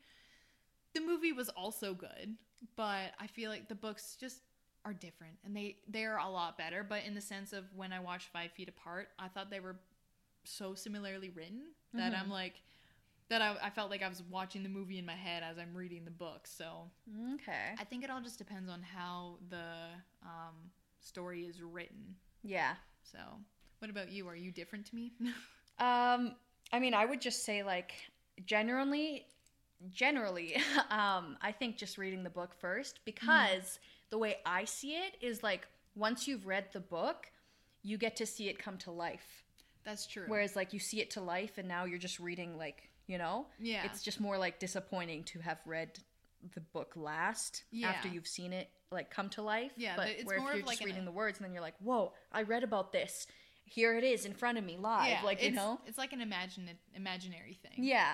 [0.93, 2.35] the movie was also good,
[2.75, 4.41] but I feel like the books just
[4.83, 7.99] are different and they they're a lot better, but in the sense of when I
[7.99, 9.75] watched 5 Feet Apart, I thought they were
[10.43, 11.61] so similarly written
[11.93, 12.23] that mm-hmm.
[12.23, 12.61] I'm like
[13.31, 15.73] that I, I felt like I was watching the movie in my head as I'm
[15.73, 16.41] reading the book.
[16.43, 16.91] So
[17.35, 17.73] okay.
[17.79, 19.63] I think it all just depends on how the
[20.21, 20.55] um,
[20.99, 22.15] story is written.
[22.43, 22.73] Yeah.
[23.03, 23.19] So,
[23.79, 24.27] what about you?
[24.27, 25.13] Are you different to me?
[25.79, 26.35] Um,
[26.71, 27.93] I mean, I would just say like
[28.45, 29.25] generally,
[29.89, 30.57] generally,
[30.91, 33.79] um, I think just reading the book first because
[34.11, 37.31] the way I see it is like once you've read the book,
[37.81, 39.43] you get to see it come to life.
[39.83, 40.25] That's true.
[40.27, 43.47] Whereas like you see it to life and now you're just reading like, you know?
[43.59, 43.83] Yeah.
[43.85, 45.99] It's just more like disappointing to have read
[46.53, 49.71] the book last after you've seen it like come to life.
[49.77, 51.53] Yeah, But where more if of you're like just an- reading the words and then
[51.53, 53.27] you're like, Whoa, I read about this.
[53.65, 55.07] Here it is in front of me live.
[55.09, 55.79] yeah, like, you know?
[55.85, 57.83] it's like an imagine imaginary thing.
[57.83, 58.13] Yeah.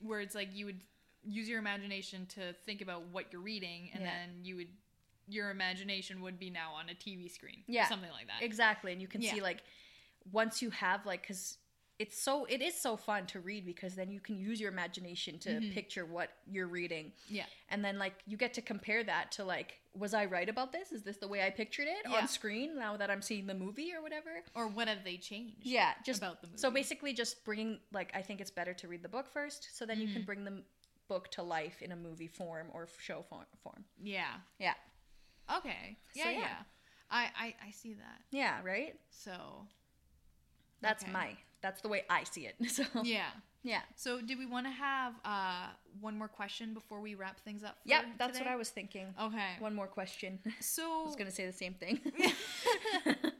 [0.00, 0.80] where it's like you would
[1.22, 4.10] use your imagination to think about what you're reading, and Yeah.
[4.10, 4.68] then you would
[5.28, 7.62] your imagination would be now on a TV screen.
[7.68, 7.86] Yeah.
[7.86, 8.42] something like that.
[8.44, 8.90] Exactly.
[8.92, 9.34] And you can Yeah.
[9.34, 9.62] see like
[10.32, 11.56] once you have like cuz
[12.00, 15.38] it's so it is so fun to read because then you can use your imagination
[15.40, 15.72] to Mm-hmm.
[15.78, 17.12] picture what you're reading.
[17.28, 17.44] Yeah.
[17.68, 20.92] And then like you get to compare that to like was I right about this?
[20.92, 22.18] Is this the way I pictured it Yeah.
[22.22, 24.30] on screen now that I'm seeing the movie or whatever?
[24.54, 25.56] Or what have they changed?
[25.62, 26.58] Yeah, just about the movie.
[26.58, 29.84] So basically just bringing like I think it's better to read the book first so
[29.84, 30.16] then you Mm-hmm.
[30.16, 30.62] can bring the
[31.08, 33.44] book to life in a movie form or show form.
[33.62, 33.84] form.
[34.02, 34.34] Yeah.
[34.58, 34.74] Yeah.
[35.58, 35.98] Okay.
[36.14, 36.24] Yeah.
[36.24, 36.38] So, yeah.
[36.38, 36.56] yeah.
[37.10, 38.18] I, I I see that.
[38.30, 38.94] Yeah, right?
[39.10, 39.32] So
[40.80, 41.12] That's Okay.
[41.12, 42.56] my that's the way I see it.
[42.70, 43.30] So yeah.
[43.62, 43.80] yeah.
[43.96, 45.68] So do we want to have uh
[46.00, 47.78] one more question before we wrap things up?
[47.84, 48.46] Yeah, that's today?
[48.46, 49.14] what I was thinking.
[49.20, 49.52] Okay.
[49.58, 50.38] One more question.
[50.60, 52.00] So I was gonna say the same thing.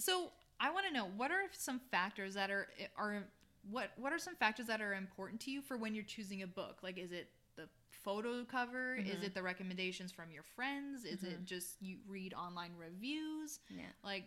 [0.00, 2.66] So I want to know what are some factors that are
[2.96, 3.24] are
[3.70, 6.46] what what are some factors that are important to you for when you're choosing a
[6.46, 6.78] book?
[6.82, 8.96] Like, is it the photo cover?
[8.98, 9.10] Mm-hmm.
[9.10, 11.04] Is it the recommendations from your friends?
[11.04, 13.60] Is it just you read online reviews?
[13.68, 13.84] yeah.
[14.02, 14.24] Like,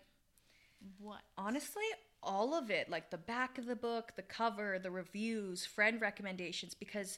[0.99, 1.21] what?
[1.37, 1.83] Honestly,
[2.25, 6.73] all of it, like the back of the book, the cover, the reviews, friend recommendations,
[6.73, 7.17] because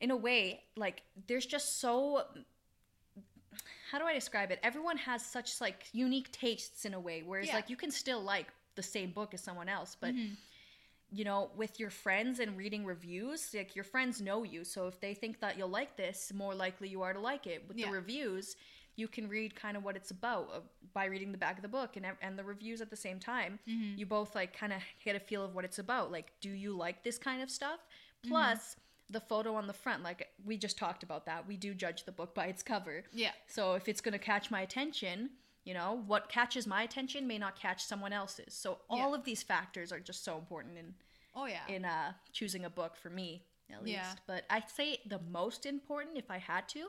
[0.00, 2.24] in a way, like there's just so
[3.90, 4.60] how do I describe it?
[4.62, 7.56] Everyone has such like unique tastes in a way, whereas Yeah.
[7.56, 8.46] like you can still like
[8.76, 10.34] the same book as someone else, but Mm-hmm.
[11.12, 15.00] you know, with your friends and reading reviews, like your friends know you, so if
[15.00, 17.66] they think that you'll like this, more likely you are to like it.
[17.66, 17.86] With Yeah.
[17.86, 18.54] the reviews,
[19.00, 20.60] you can read kind of what it's about uh,
[20.92, 23.58] by reading the back of the book and and the reviews at the same time.
[23.68, 23.98] Mm-hmm.
[23.98, 26.12] You both like kind of get a feel of what it's about.
[26.12, 27.80] Like, do you like this kind of stuff?
[28.24, 28.30] Mm-hmm.
[28.30, 28.76] Plus.
[29.12, 31.44] The photo on the front, like we just talked about that.
[31.48, 33.02] We do judge the book by its cover.
[33.12, 33.32] Yeah.
[33.48, 35.30] So if it's going to catch my attention,
[35.64, 38.54] you know, what catches my attention may not catch someone else's.
[38.54, 39.14] So all Yeah.
[39.18, 40.94] of these factors are just so important in
[41.34, 41.66] Oh yeah.
[41.66, 43.94] in uh choosing a book for me at least.
[43.96, 44.12] Yeah.
[44.28, 46.82] But I'd say the most important if I had to,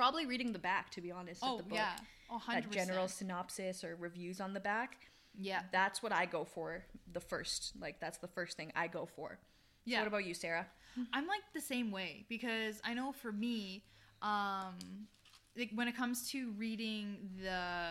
[0.00, 1.74] probably reading the back to be honest oh of the book.
[1.78, 1.92] yeah.
[2.30, 2.70] Oh, 100%.
[2.72, 4.96] general synopsis or reviews on the back.
[5.36, 5.60] Yeah.
[5.72, 6.82] That's what I go for
[7.12, 7.72] the first.
[7.78, 9.38] Like that's the first thing I go for.
[9.84, 9.98] So Yeah.
[9.98, 10.66] what about you, Sarah?
[11.12, 13.84] I'm like the same way because I know for me,
[14.22, 14.78] um,
[15.54, 17.90] like when it comes to reading the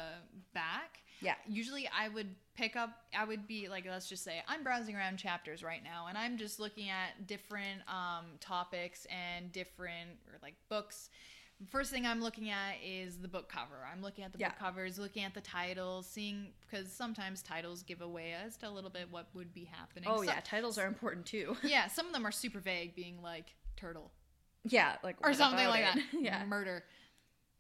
[0.55, 1.35] back, Yeah.
[1.47, 2.89] usually I would pick up.
[3.15, 6.37] I would be like, let's just say I'm browsing around chapters right now, and I'm
[6.37, 11.09] just looking at different um, topics and different or like books
[11.67, 13.85] first thing I'm looking at is the book cover.
[13.91, 14.49] I'm looking at the Yeah.
[14.49, 18.71] book covers, looking at the titles, seeing because sometimes titles give away as to a
[18.71, 20.05] little bit what would be happening.
[20.09, 21.57] Oh So- yeah, titles are important too.
[21.63, 21.87] yeah.
[21.87, 24.11] Some of them are super vague, being like turtle
[24.65, 26.03] yeah, like or something like it?
[26.11, 26.21] that.
[26.21, 26.45] yeah.
[26.45, 26.83] murder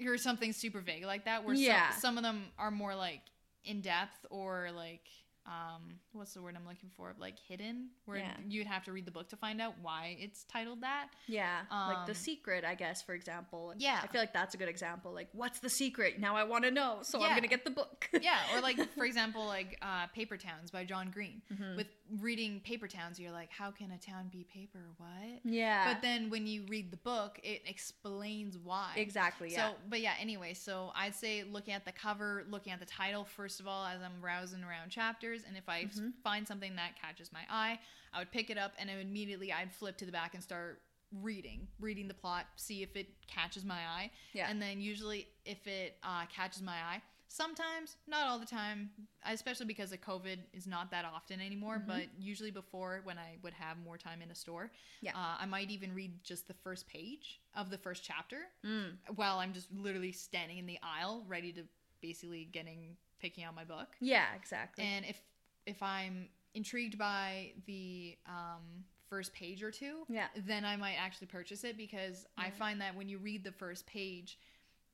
[0.05, 1.43] or something super vague like that.
[1.43, 1.91] Where Yeah.
[1.91, 3.21] some, some of them are more like
[3.65, 5.07] in depth or like
[5.49, 5.81] um
[6.11, 7.13] what's the word I'm looking for?
[7.19, 8.33] Like hidden, where Yeah.
[8.47, 11.07] you'd have to read the book to find out why it's titled that.
[11.27, 13.73] Yeah, like the Um, secret, I guess, for example.
[13.77, 13.99] Yeah.
[14.03, 15.11] I feel like that's a good example.
[15.13, 16.19] Like, what's the secret?
[16.19, 18.09] Now I want to know, so I'm gonna get the book.
[18.21, 21.41] yeah, or like for example, like uh, Paper Towns by John Green.
[21.51, 21.75] Mhm.
[21.77, 21.87] With
[22.19, 24.79] reading Paper Towns, you're like, how can a town be paper?
[24.97, 25.41] What?
[25.45, 28.93] yeah, But then when you read the book, it explains why.
[28.95, 29.51] exactly.
[29.51, 32.85] Yeah, So, but yeah, anyway, so I'd say looking at the cover, looking at the
[32.85, 36.13] title, first of all, as I'm browsing around chapters, and if I Mhm.
[36.23, 37.79] find something that catches my eye,
[38.13, 40.81] I would pick it up and immediately I'd flip to the back and start
[41.11, 44.11] reading, reading the plot, see if it catches my eye.
[44.33, 44.49] Yeah.
[44.49, 48.91] And then usually if it uh, catches my eye, sometimes, not all the time,
[49.23, 51.87] especially because of COVID is not that often anymore, Mhm.
[51.87, 54.71] but usually before when I would have more time in a store,
[55.01, 55.15] Yeah.
[55.15, 58.97] uh, I might even read just the first page of the first chapter Mm.
[59.15, 61.67] while I'm just literally standing in the aisle, ready to
[62.01, 63.97] basically getting picking out my book.
[63.99, 64.83] yeah, exactly.
[64.85, 65.21] And if
[65.69, 70.27] if I'm intrigued by the um, first page or two, Yeah.
[70.35, 73.85] then I might actually purchase it because I find that when you read the first
[73.85, 74.37] page,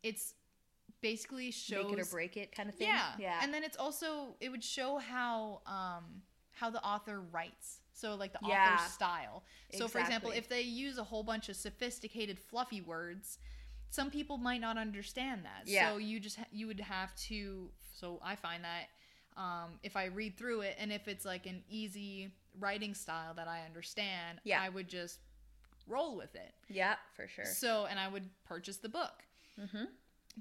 [0.03, 0.33] it's
[1.01, 2.87] basically shows Make it or break it, kind of thing.
[2.87, 6.21] yeah, yeah, and then it's also it would show how um
[6.51, 7.79] how the author writes.
[7.93, 8.73] So like the Yeah.
[8.75, 9.43] author's style.
[9.73, 13.39] So for example, if they use a whole bunch of sophisticated fluffy words,
[13.89, 15.63] some people might not understand that.
[15.67, 15.89] Yeah.
[15.91, 18.87] So you just ha- you would have to so I find that
[19.37, 23.47] um, if I read through it and if it's like an easy writing style that
[23.47, 24.61] I understand, Yeah.
[24.61, 25.19] I would just
[25.87, 26.53] roll with it.
[26.69, 27.45] yeah, for sure.
[27.45, 29.23] So and I would purchase the book
[29.59, 29.85] Mm-hmm.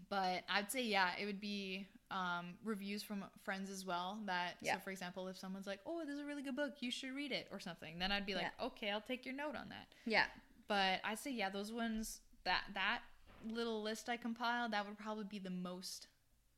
[0.09, 4.19] but I'd say yeah, it would be um, reviews from friends as well.
[4.27, 4.75] That Yeah.
[4.75, 7.13] so, for example, if someone's like, "Oh, this is a really good book, you should
[7.15, 9.87] read it" or something, then I'd be like, "Okay, I'll take your note on that."
[10.05, 10.27] Yeah,
[10.69, 13.01] But I say yeah, those ones that that
[13.47, 16.09] little list I compiled that would probably be the most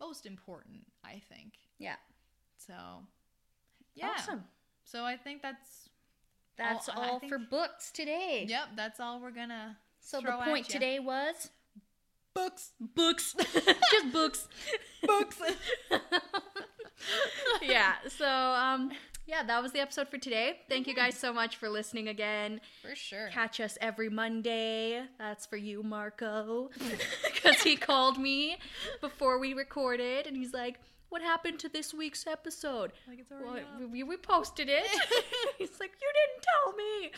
[0.00, 1.54] most important, I think.
[1.78, 1.96] yeah.
[2.56, 2.74] So
[3.94, 4.44] yeah, Awesome.
[4.84, 5.88] so I think that's
[6.56, 8.46] That's All- all think- for books today.
[8.48, 9.76] yep, that's all we're gonna.
[10.00, 11.50] So the point today was
[12.34, 13.34] Books, books,
[13.90, 14.46] just books,
[15.02, 15.40] books.
[17.62, 17.94] yeah.
[18.08, 18.90] So um,
[19.26, 20.60] yeah, that was the episode for today.
[20.68, 22.60] Thank you guys so much for listening again.
[22.82, 23.28] for sure.
[23.28, 25.02] Catch us every Monday.
[25.18, 26.70] That's for you, Marco,
[27.24, 28.58] because he called me
[29.00, 30.78] before we recorded, and he's like.
[31.08, 32.92] What happened to this week's episode?
[33.08, 33.90] Like it's already up.
[33.90, 34.86] we, we posted it.
[35.58, 37.10] He's like, you didn't tell me.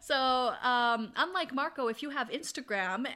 [0.00, 3.06] so, um, unlike Marco, if you have Instagram,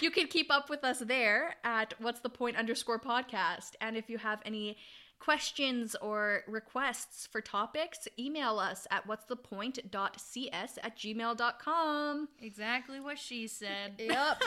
[0.00, 3.72] you can keep up with us there at what's the point underscore podcast.
[3.80, 4.76] And if you have any
[5.20, 12.28] questions or requests for topics, email us at what's the point.cs at gmail.com.
[12.40, 13.94] Exactly what she said.
[13.98, 14.42] Yep.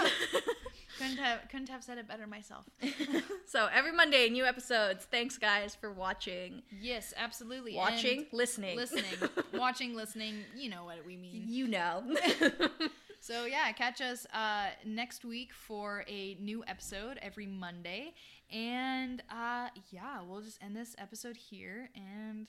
[0.98, 2.66] Couldn't have couldn't have said it better myself.
[3.46, 5.06] so every Monday, new episodes.
[5.10, 6.62] Thanks, guys, for watching.
[6.82, 7.76] Yes, absolutely.
[7.76, 8.76] Watching, And listening.
[8.78, 9.06] listening,
[9.54, 10.36] watching, listening.
[10.56, 11.46] You know what we mean.
[11.48, 12.04] You know.
[13.20, 18.14] So yeah, catch us uh, next week for a new episode every Monday,
[18.52, 21.90] and uh, yeah, we'll just end this episode here.
[21.96, 22.48] And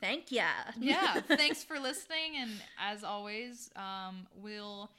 [0.00, 0.44] Thank ya.
[0.78, 2.36] yeah, thanks for listening.
[2.36, 4.90] And as always, um, we'll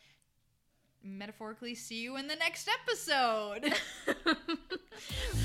[1.03, 3.73] metaphorically see you in the next episode.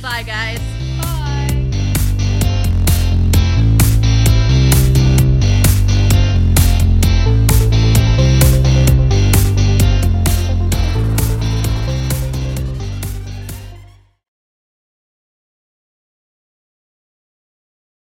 [0.03, 0.94] Bye, guys.